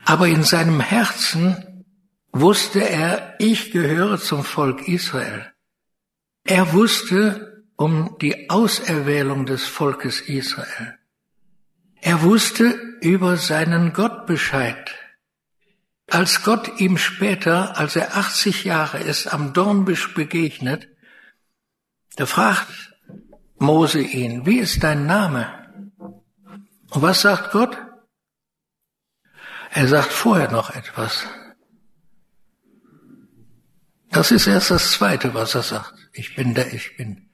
Aber 0.03 0.27
in 0.27 0.43
seinem 0.43 0.79
Herzen 0.79 1.85
wusste 2.31 2.87
er, 2.87 3.35
ich 3.39 3.71
gehöre 3.71 4.19
zum 4.19 4.43
Volk 4.43 4.87
Israel. 4.87 5.51
Er 6.43 6.73
wusste 6.73 7.63
um 7.75 8.17
die 8.21 8.49
Auserwählung 8.49 9.45
des 9.45 9.65
Volkes 9.65 10.21
Israel. 10.21 10.99
Er 12.01 12.21
wusste 12.21 12.65
über 13.01 13.37
seinen 13.37 13.93
Gott 13.93 14.27
Bescheid. 14.27 14.93
Als 16.07 16.43
Gott 16.43 16.79
ihm 16.79 16.97
später, 16.97 17.77
als 17.77 17.95
er 17.95 18.15
80 18.15 18.63
Jahre 18.63 18.99
ist, 18.99 19.27
am 19.27 19.53
Dornbusch 19.53 20.13
begegnet, 20.13 20.87
da 22.15 22.27
fragt 22.27 22.94
Mose 23.57 24.01
ihn, 24.01 24.45
wie 24.45 24.59
ist 24.59 24.83
dein 24.83 25.05
Name? 25.05 25.91
Und 26.89 27.01
was 27.01 27.21
sagt 27.21 27.51
Gott? 27.51 27.77
Er 29.71 29.87
sagt 29.87 30.11
vorher 30.11 30.51
noch 30.51 30.69
etwas. 30.69 31.25
Das 34.09 34.31
ist 34.31 34.47
erst 34.47 34.71
das 34.71 34.91
Zweite, 34.91 35.33
was 35.33 35.55
er 35.55 35.63
sagt. 35.63 35.93
Ich 36.13 36.35
bin 36.35 36.53
der 36.53 36.73
Ich 36.73 36.95
bin. 36.95 37.29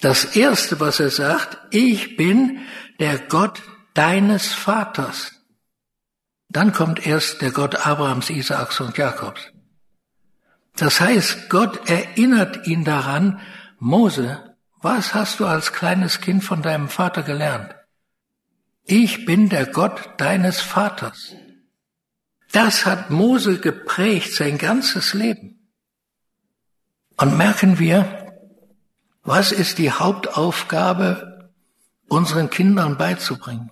Das 0.00 0.36
erste, 0.36 0.80
was 0.80 1.00
er 1.00 1.10
sagt, 1.10 1.58
ich 1.70 2.16
bin 2.16 2.60
der 2.98 3.18
Gott 3.18 3.62
deines 3.92 4.52
Vaters. 4.52 5.32
Dann 6.48 6.72
kommt 6.72 7.06
erst 7.06 7.42
der 7.42 7.50
Gott 7.50 7.86
Abrahams, 7.86 8.30
Isaaks 8.30 8.80
und 8.80 8.96
Jakobs. 8.96 9.40
Das 10.76 11.00
heißt, 11.00 11.48
Gott 11.50 11.88
erinnert 11.88 12.66
ihn 12.66 12.84
daran, 12.84 13.40
Mose, 13.78 14.53
was 14.84 15.14
hast 15.14 15.40
du 15.40 15.46
als 15.46 15.72
kleines 15.72 16.20
Kind 16.20 16.44
von 16.44 16.60
deinem 16.60 16.90
Vater 16.90 17.22
gelernt? 17.22 17.74
Ich 18.84 19.24
bin 19.24 19.48
der 19.48 19.64
Gott 19.64 20.10
deines 20.18 20.60
Vaters. 20.60 21.34
Das 22.52 22.84
hat 22.84 23.10
Mose 23.10 23.58
geprägt 23.58 24.34
sein 24.34 24.58
ganzes 24.58 25.14
Leben. 25.14 25.70
Und 27.16 27.38
merken 27.38 27.78
wir, 27.78 28.38
was 29.22 29.52
ist 29.52 29.78
die 29.78 29.90
Hauptaufgabe, 29.90 31.50
unseren 32.08 32.50
Kindern 32.50 32.98
beizubringen? 32.98 33.70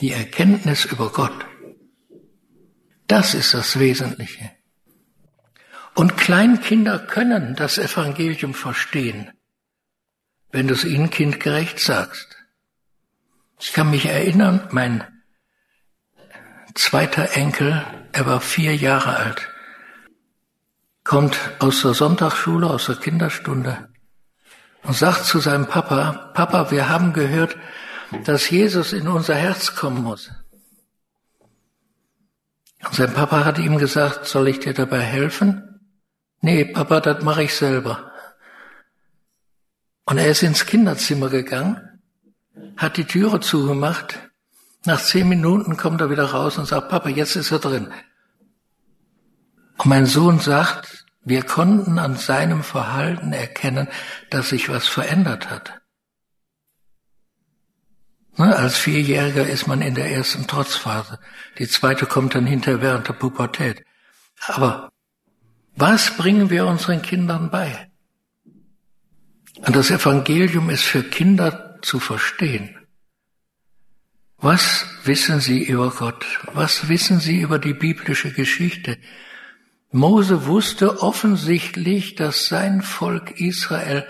Die 0.00 0.12
Erkenntnis 0.12 0.86
über 0.86 1.12
Gott. 1.12 1.44
Das 3.06 3.34
ist 3.34 3.52
das 3.52 3.78
Wesentliche. 3.78 4.55
Und 5.96 6.18
Kleinkinder 6.18 6.98
können 6.98 7.56
das 7.56 7.78
Evangelium 7.78 8.52
verstehen, 8.52 9.30
wenn 10.52 10.68
du 10.68 10.74
es 10.74 10.84
ihnen 10.84 11.08
kindgerecht 11.08 11.80
sagst. 11.80 12.36
Ich 13.58 13.72
kann 13.72 13.90
mich 13.90 14.04
erinnern, 14.04 14.68
mein 14.72 15.04
zweiter 16.74 17.34
Enkel, 17.34 17.82
er 18.12 18.26
war 18.26 18.42
vier 18.42 18.76
Jahre 18.76 19.16
alt, 19.16 19.48
kommt 21.02 21.38
aus 21.60 21.80
der 21.80 21.94
Sonntagsschule, 21.94 22.68
aus 22.68 22.84
der 22.86 22.96
Kinderstunde 22.96 23.88
und 24.82 24.94
sagt 24.94 25.24
zu 25.24 25.38
seinem 25.38 25.66
Papa, 25.66 26.30
Papa, 26.34 26.70
wir 26.70 26.90
haben 26.90 27.14
gehört, 27.14 27.56
dass 28.24 28.50
Jesus 28.50 28.92
in 28.92 29.08
unser 29.08 29.34
Herz 29.34 29.74
kommen 29.74 30.02
muss. 30.02 30.30
Und 32.84 32.94
sein 32.94 33.14
Papa 33.14 33.46
hat 33.46 33.58
ihm 33.58 33.78
gesagt, 33.78 34.26
soll 34.26 34.48
ich 34.48 34.60
dir 34.60 34.74
dabei 34.74 35.00
helfen? 35.00 35.72
Nee, 36.40 36.64
Papa, 36.64 37.00
das 37.00 37.22
mache 37.22 37.42
ich 37.42 37.54
selber. 37.54 38.12
Und 40.04 40.18
er 40.18 40.28
ist 40.28 40.42
ins 40.42 40.66
Kinderzimmer 40.66 41.28
gegangen, 41.28 42.00
hat 42.76 42.96
die 42.96 43.04
Türe 43.04 43.40
zugemacht. 43.40 44.18
Nach 44.84 45.02
zehn 45.02 45.28
Minuten 45.28 45.76
kommt 45.76 46.00
er 46.00 46.10
wieder 46.10 46.26
raus 46.26 46.58
und 46.58 46.66
sagt, 46.66 46.88
Papa, 46.88 47.08
jetzt 47.08 47.34
ist 47.34 47.50
er 47.50 47.58
drin. 47.58 47.92
Und 49.78 49.86
mein 49.86 50.06
Sohn 50.06 50.38
sagt, 50.38 51.04
wir 51.24 51.42
konnten 51.42 51.98
an 51.98 52.16
seinem 52.16 52.62
Verhalten 52.62 53.32
erkennen, 53.32 53.88
dass 54.30 54.50
sich 54.50 54.68
was 54.68 54.86
verändert 54.86 55.50
hat. 55.50 55.80
Ne, 58.36 58.54
als 58.54 58.76
Vierjähriger 58.76 59.46
ist 59.46 59.66
man 59.66 59.80
in 59.80 59.94
der 59.94 60.10
ersten 60.12 60.46
Trotzphase. 60.46 61.18
Die 61.58 61.66
zweite 61.66 62.06
kommt 62.06 62.34
dann 62.34 62.46
hinter 62.46 62.80
während 62.80 63.08
der 63.08 63.14
Pubertät. 63.14 63.84
Aber 64.46 64.90
was 65.76 66.16
bringen 66.16 66.50
wir 66.50 66.66
unseren 66.66 67.02
Kindern 67.02 67.50
bei? 67.50 67.88
Und 69.64 69.76
das 69.76 69.90
Evangelium 69.90 70.70
ist 70.70 70.84
für 70.84 71.02
Kinder 71.02 71.78
zu 71.82 72.00
verstehen. 72.00 72.76
Was 74.38 74.86
wissen 75.04 75.40
sie 75.40 75.62
über 75.64 75.90
Gott? 75.90 76.24
Was 76.52 76.88
wissen 76.88 77.20
sie 77.20 77.40
über 77.40 77.58
die 77.58 77.72
biblische 77.72 78.32
Geschichte? 78.32 78.98
Mose 79.92 80.46
wusste 80.46 81.02
offensichtlich, 81.02 82.16
dass 82.16 82.46
sein 82.46 82.82
Volk 82.82 83.40
Israel 83.40 84.06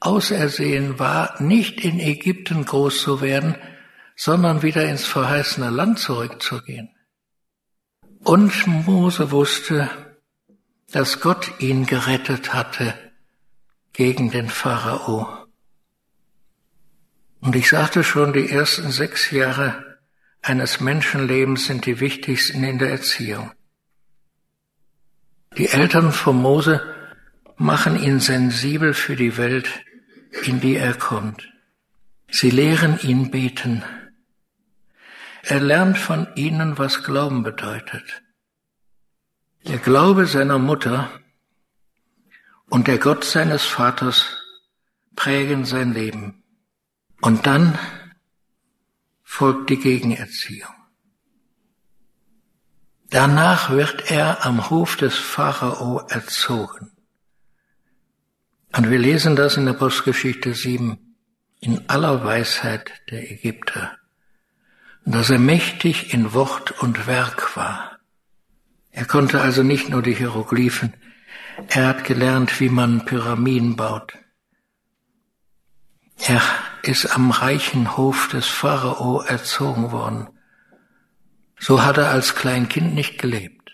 ausersehen 0.00 0.98
war, 0.98 1.40
nicht 1.42 1.82
in 1.84 1.98
Ägypten 1.98 2.64
groß 2.64 3.02
zu 3.02 3.20
werden, 3.20 3.56
sondern 4.16 4.62
wieder 4.62 4.86
ins 4.86 5.04
verheißene 5.04 5.70
Land 5.70 5.98
zurückzugehen. 5.98 6.90
Und 8.22 8.66
Mose 8.66 9.30
wusste, 9.30 9.88
dass 10.92 11.20
Gott 11.20 11.60
ihn 11.60 11.86
gerettet 11.86 12.52
hatte 12.52 12.94
gegen 13.92 14.30
den 14.30 14.48
Pharao. 14.48 15.46
Und 17.40 17.56
ich 17.56 17.68
sagte 17.68 18.04
schon, 18.04 18.32
die 18.32 18.50
ersten 18.50 18.90
sechs 18.90 19.30
Jahre 19.30 19.98
eines 20.42 20.80
Menschenlebens 20.80 21.66
sind 21.66 21.86
die 21.86 22.00
wichtigsten 22.00 22.64
in 22.64 22.78
der 22.78 22.90
Erziehung. 22.90 23.52
Die 25.56 25.68
Eltern 25.68 26.12
von 26.12 26.40
Mose 26.40 26.82
machen 27.56 28.00
ihn 28.00 28.20
sensibel 28.20 28.94
für 28.94 29.16
die 29.16 29.36
Welt, 29.36 29.68
in 30.44 30.60
die 30.60 30.76
er 30.76 30.94
kommt. 30.94 31.48
Sie 32.30 32.50
lehren 32.50 32.98
ihn 33.00 33.30
beten, 33.30 33.82
er 35.42 35.60
lernt 35.60 35.98
von 35.98 36.28
ihnen, 36.36 36.78
was 36.78 37.02
Glauben 37.02 37.42
bedeutet. 37.42 38.22
Der 39.66 39.78
Glaube 39.78 40.26
seiner 40.26 40.58
Mutter 40.58 41.10
und 42.68 42.86
der 42.86 42.98
Gott 42.98 43.24
seines 43.24 43.64
Vaters 43.64 44.26
prägen 45.16 45.64
sein 45.64 45.92
Leben. 45.92 46.42
Und 47.20 47.46
dann 47.46 47.78
folgt 49.22 49.70
die 49.70 49.78
Gegenerziehung. 49.78 50.74
Danach 53.10 53.70
wird 53.70 54.10
er 54.10 54.46
am 54.46 54.70
Hof 54.70 54.96
des 54.96 55.16
Pharao 55.16 56.06
erzogen. 56.08 56.92
Und 58.76 58.90
wir 58.90 58.98
lesen 58.98 59.36
das 59.36 59.56
in 59.56 59.66
der 59.66 59.72
Postgeschichte 59.74 60.54
7 60.54 61.16
in 61.60 61.88
aller 61.88 62.24
Weisheit 62.24 62.90
der 63.10 63.30
Ägypter 63.30 64.00
dass 65.04 65.30
er 65.30 65.38
mächtig 65.38 66.12
in 66.14 66.32
Wort 66.32 66.82
und 66.82 67.06
Werk 67.06 67.56
war. 67.56 67.89
Er 68.90 69.04
konnte 69.04 69.40
also 69.40 69.62
nicht 69.62 69.88
nur 69.88 70.02
die 70.02 70.14
Hieroglyphen, 70.14 70.94
er 71.68 71.88
hat 71.88 72.04
gelernt, 72.04 72.58
wie 72.60 72.70
man 72.70 73.04
Pyramiden 73.04 73.76
baut. 73.76 74.14
Er 76.16 76.42
ist 76.82 77.06
am 77.14 77.30
reichen 77.30 77.96
Hof 77.96 78.28
des 78.28 78.46
Pharao 78.46 79.20
erzogen 79.20 79.92
worden. 79.92 80.28
So 81.58 81.84
hat 81.84 81.98
er 81.98 82.10
als 82.10 82.34
Kleinkind 82.34 82.94
nicht 82.94 83.18
gelebt. 83.18 83.72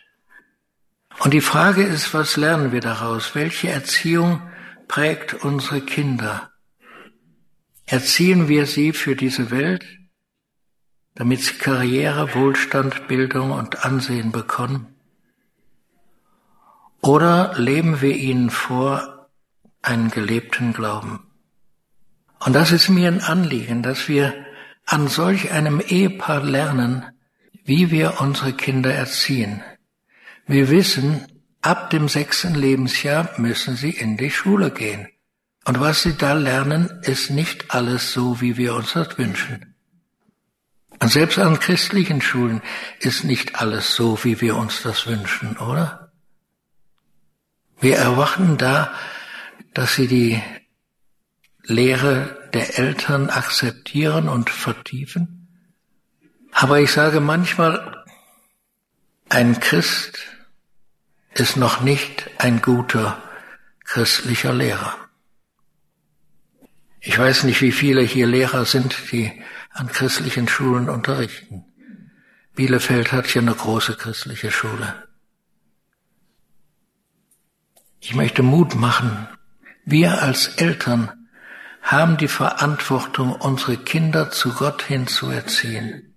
Und 1.20 1.32
die 1.32 1.40
Frage 1.40 1.82
ist, 1.82 2.12
was 2.12 2.36
lernen 2.36 2.72
wir 2.72 2.80
daraus? 2.80 3.34
Welche 3.34 3.70
Erziehung 3.70 4.42
prägt 4.88 5.34
unsere 5.34 5.80
Kinder? 5.80 6.52
Erziehen 7.86 8.48
wir 8.48 8.66
sie 8.66 8.92
für 8.92 9.16
diese 9.16 9.50
Welt 9.50 9.86
damit 11.16 11.40
sie 11.40 11.54
Karriere, 11.54 12.34
Wohlstand, 12.34 13.08
Bildung 13.08 13.50
und 13.50 13.84
Ansehen 13.84 14.32
bekommen? 14.32 14.95
Oder 17.00 17.54
leben 17.56 18.00
wir 18.00 18.16
ihnen 18.16 18.50
vor 18.50 19.28
einen 19.82 20.10
gelebten 20.10 20.72
Glauben? 20.72 21.26
Und 22.40 22.52
das 22.52 22.72
ist 22.72 22.88
mir 22.88 23.08
ein 23.08 23.20
Anliegen, 23.20 23.82
dass 23.82 24.08
wir 24.08 24.34
an 24.84 25.08
solch 25.08 25.52
einem 25.52 25.80
Ehepaar 25.80 26.42
lernen, 26.42 27.04
wie 27.64 27.90
wir 27.90 28.20
unsere 28.20 28.52
Kinder 28.52 28.92
erziehen. 28.92 29.62
Wir 30.46 30.70
wissen, 30.70 31.26
ab 31.60 31.90
dem 31.90 32.08
sechsten 32.08 32.54
Lebensjahr 32.54 33.30
müssen 33.38 33.74
sie 33.76 33.90
in 33.90 34.16
die 34.16 34.30
Schule 34.30 34.70
gehen. 34.70 35.08
Und 35.64 35.80
was 35.80 36.02
sie 36.02 36.16
da 36.16 36.34
lernen, 36.34 37.00
ist 37.02 37.30
nicht 37.30 37.74
alles 37.74 38.12
so, 38.12 38.40
wie 38.40 38.56
wir 38.56 38.74
uns 38.76 38.92
das 38.92 39.18
wünschen. 39.18 39.74
Und 41.00 41.10
selbst 41.10 41.38
an 41.38 41.58
christlichen 41.58 42.22
Schulen 42.22 42.62
ist 43.00 43.24
nicht 43.24 43.60
alles 43.60 43.94
so, 43.94 44.22
wie 44.22 44.40
wir 44.40 44.56
uns 44.56 44.82
das 44.82 45.08
wünschen, 45.08 45.56
oder? 45.56 46.05
Wir 47.78 47.96
erwarten 47.96 48.56
da, 48.56 48.92
dass 49.74 49.94
sie 49.94 50.06
die 50.06 50.42
Lehre 51.62 52.48
der 52.54 52.78
Eltern 52.78 53.28
akzeptieren 53.28 54.28
und 54.28 54.50
vertiefen. 54.50 55.48
Aber 56.52 56.80
ich 56.80 56.90
sage 56.90 57.20
manchmal, 57.20 58.04
ein 59.28 59.60
Christ 59.60 60.18
ist 61.34 61.56
noch 61.56 61.82
nicht 61.82 62.30
ein 62.38 62.62
guter 62.62 63.22
christlicher 63.84 64.54
Lehrer. 64.54 64.96
Ich 67.00 67.18
weiß 67.18 67.44
nicht, 67.44 67.60
wie 67.60 67.72
viele 67.72 68.02
hier 68.02 68.26
Lehrer 68.26 68.64
sind, 68.64 68.96
die 69.12 69.30
an 69.70 69.88
christlichen 69.88 70.48
Schulen 70.48 70.88
unterrichten. 70.88 71.64
Bielefeld 72.54 73.12
hat 73.12 73.26
hier 73.26 73.42
eine 73.42 73.54
große 73.54 73.94
christliche 73.94 74.50
Schule. 74.50 75.05
Ich 78.08 78.14
möchte 78.14 78.44
Mut 78.44 78.76
machen. 78.76 79.26
Wir 79.84 80.22
als 80.22 80.46
Eltern 80.58 81.26
haben 81.82 82.16
die 82.16 82.28
Verantwortung, 82.28 83.32
unsere 83.32 83.78
Kinder 83.78 84.30
zu 84.30 84.52
Gott 84.52 84.82
hin 84.82 85.08
zu 85.08 85.28
erziehen. 85.28 86.14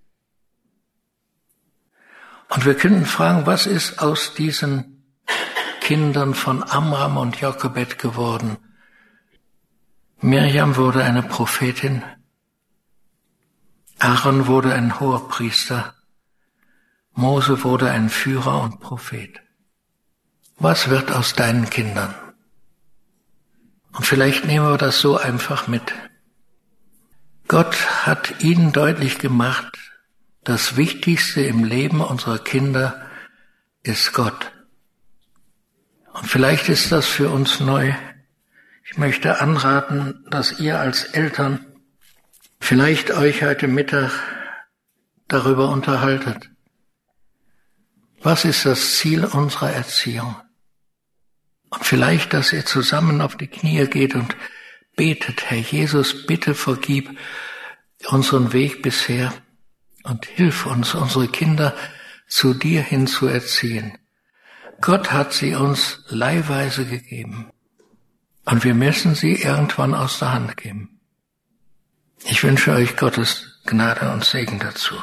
Und 2.49 2.63
wir 2.67 2.75
könnten 2.75 3.07
fragen, 3.07 3.47
was 3.47 3.65
ist 3.65 4.03
aus 4.03 4.35
diesen 4.35 5.03
Kindern 5.81 6.35
von 6.35 6.61
Amram 6.61 7.17
und 7.17 7.37
Jochebed 7.41 7.97
geworden? 7.97 8.57
Miriam 10.21 10.75
wurde 10.75 11.03
eine 11.03 11.23
Prophetin. 11.23 12.03
Aaron 13.97 14.45
wurde 14.45 14.75
ein 14.75 14.99
hoher 14.99 15.27
Priester. 15.27 15.95
Mose 17.13 17.63
wurde 17.63 17.89
ein 17.89 18.11
Führer 18.11 18.61
und 18.61 18.79
Prophet. 18.79 19.41
Was 20.59 20.89
wird 20.89 21.11
aus 21.11 21.33
deinen 21.33 21.69
Kindern? 21.69 22.13
Und 23.93 24.05
vielleicht 24.05 24.45
nehmen 24.45 24.67
wir 24.67 24.77
das 24.77 24.99
so 24.99 25.17
einfach 25.17 25.67
mit. 25.67 25.93
Gott 27.47 27.75
hat 28.05 28.43
ihnen 28.43 28.73
deutlich 28.73 29.19
gemacht, 29.19 29.77
das 30.43 30.75
Wichtigste 30.75 31.41
im 31.41 31.63
Leben 31.63 32.01
unserer 32.01 32.39
Kinder 32.39 33.09
ist 33.83 34.13
Gott. 34.13 34.51
Und 36.13 36.27
vielleicht 36.27 36.67
ist 36.67 36.91
das 36.91 37.07
für 37.07 37.29
uns 37.29 37.61
neu. 37.61 37.93
Ich 38.83 38.97
möchte 38.97 39.39
anraten, 39.39 40.25
dass 40.29 40.59
ihr 40.59 40.79
als 40.79 41.05
Eltern 41.05 41.65
vielleicht 42.59 43.11
euch 43.11 43.43
heute 43.43 43.67
Mittag 43.67 44.11
darüber 45.29 45.69
unterhaltet. 45.69 46.49
Was 48.21 48.43
ist 48.43 48.65
das 48.65 48.97
Ziel 48.97 49.23
unserer 49.23 49.71
Erziehung? 49.71 50.35
Und 51.69 51.85
vielleicht, 51.85 52.33
dass 52.33 52.53
ihr 52.53 52.65
zusammen 52.65 53.21
auf 53.21 53.35
die 53.37 53.47
Knie 53.47 53.85
geht 53.87 54.15
und 54.15 54.35
betet, 54.95 55.49
Herr 55.49 55.59
Jesus, 55.59 56.25
bitte 56.25 56.55
vergib 56.55 57.09
unseren 58.07 58.53
Weg 58.53 58.81
bisher 58.81 59.33
und 60.03 60.25
hilf 60.25 60.65
uns, 60.65 60.95
unsere 60.95 61.27
Kinder 61.27 61.75
zu 62.27 62.53
dir 62.53 62.81
hin 62.81 63.07
zu 63.07 63.27
erziehen. 63.27 63.97
Gott 64.81 65.11
hat 65.11 65.33
sie 65.33 65.55
uns 65.55 66.03
leihweise 66.07 66.85
gegeben. 66.85 67.51
Und 68.45 68.63
wir 68.63 68.73
müssen 68.73 69.13
sie 69.13 69.33
irgendwann 69.33 69.93
aus 69.93 70.19
der 70.19 70.33
Hand 70.33 70.57
geben. 70.57 70.99
Ich 72.23 72.43
wünsche 72.43 72.71
euch 72.71 72.97
Gottes 72.97 73.59
Gnade 73.65 74.11
und 74.11 74.25
Segen 74.25 74.59
dazu. 74.59 74.95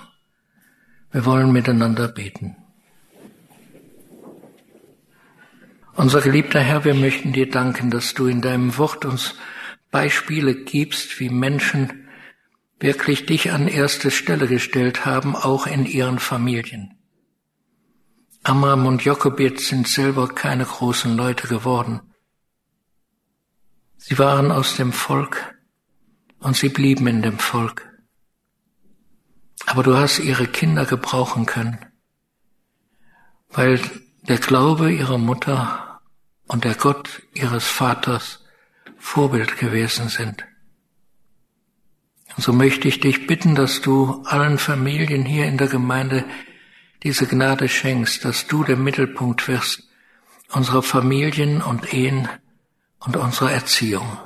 Wir 1.13 1.25
wollen 1.25 1.53
miteinander 1.53 2.09
beten. 2.09 2.57
Unser 5.97 6.21
geliebter 6.21 6.61
Herr, 6.61 6.85
wir 6.85 6.93
möchten 6.93 7.33
dir 7.33 7.51
danken, 7.51 7.91
dass 7.91 8.13
du 8.13 8.27
in 8.27 8.43
deinem 8.43 8.77
Wort 8.77 9.07
uns 9.07 9.35
Beispiele 9.91 10.55
gibst, 10.55 11.19
wie 11.21 11.31
Menschen 11.31 12.07
wirklich 12.79 13.25
dich 13.25 13.51
an 13.51 13.67
erste 13.67 14.11
Stelle 14.11 14.47
gestellt 14.47 15.07
haben, 15.07 15.35
auch 15.35 15.67
in 15.67 15.87
ihren 15.87 16.19
Familien. 16.19 16.99
Amram 18.43 18.85
und 18.85 19.05
Jochebed 19.05 19.59
sind 19.59 19.89
selber 19.89 20.29
keine 20.29 20.67
großen 20.67 21.17
Leute 21.17 21.49
geworden. 21.49 22.03
Sie 23.97 24.19
waren 24.19 24.53
aus 24.53 24.77
dem 24.77 24.93
Volk 24.93 25.57
und 26.41 26.57
sie 26.57 26.69
blieben 26.69 27.07
in 27.07 27.23
dem 27.23 27.39
Volk. 27.39 27.91
Aber 29.65 29.83
du 29.83 29.97
hast 29.97 30.19
ihre 30.19 30.47
Kinder 30.47 30.85
gebrauchen 30.85 31.47
können, 31.47 31.79
weil 33.49 33.81
der 34.29 34.39
Glaube 34.39 34.93
ihrer 34.93 35.19
Mutter 35.19 35.86
und 36.47 36.65
der 36.65 36.75
Gott 36.75 37.23
ihres 37.35 37.65
Vaters 37.65 38.45
Vorbild 38.99 39.59
gewesen 39.59 40.09
sind. 40.09 40.45
Und 42.37 42.43
so 42.43 42.53
möchte 42.53 42.89
ich 42.89 43.01
dich 43.01 43.27
bitten, 43.27 43.55
dass 43.55 43.81
du 43.81 44.23
allen 44.27 44.59
Familien 44.59 45.25
hier 45.25 45.47
in 45.47 45.59
der 45.59 45.69
Gemeinde 45.69 46.25
diese 47.03 47.27
Gnade 47.27 47.69
schenkst, 47.69 48.25
dass 48.25 48.47
du 48.47 48.65
der 48.65 48.77
Mittelpunkt 48.77 49.49
wirst 49.49 49.85
unserer 50.53 50.83
Familien 50.83 51.63
und 51.63 51.93
Ehen 51.93 52.29
und 53.01 53.17
unserer 53.17 53.53
Erziehung. 53.53 54.19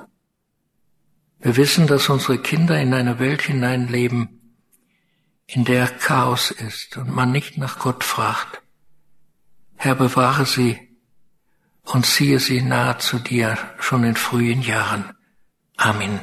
Wir 1.38 1.56
wissen, 1.56 1.86
dass 1.86 2.08
unsere 2.08 2.38
Kinder 2.38 2.80
in 2.80 2.92
eine 2.92 3.18
Welt 3.18 3.42
hineinleben, 3.42 4.58
in 5.46 5.64
der 5.64 5.86
Chaos 5.88 6.50
ist 6.50 6.96
und 6.96 7.14
man 7.14 7.32
nicht 7.32 7.56
nach 7.56 7.78
Gott 7.78 8.04
fragt. 8.04 8.62
Herr, 9.76 9.94
bewahre 9.94 10.44
sie 10.44 10.89
und 11.84 12.06
ziehe 12.06 12.38
sie 12.38 12.62
nahe 12.62 12.98
zu 12.98 13.18
dir 13.18 13.56
schon 13.78 14.04
in 14.04 14.16
frühen 14.16 14.62
Jahren. 14.62 15.12
Amen. 15.76 16.20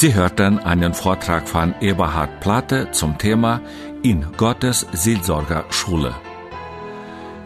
Sie 0.00 0.14
hörten 0.14 0.58
einen 0.58 0.94
Vortrag 0.94 1.46
von 1.46 1.74
Eberhard 1.82 2.40
Platte 2.40 2.90
zum 2.90 3.18
Thema 3.18 3.60
In 4.02 4.26
Gottes 4.38 4.86
Seelsorgerschule. 4.94 6.14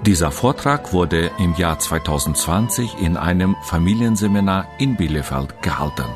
Dieser 0.06 0.30
Vortrag 0.30 0.92
wurde 0.92 1.32
im 1.40 1.56
Jahr 1.56 1.80
2020 1.80 3.00
in 3.00 3.16
einem 3.16 3.56
Familienseminar 3.64 4.68
in 4.78 4.94
Bielefeld 4.94 5.62
gehalten. 5.62 6.06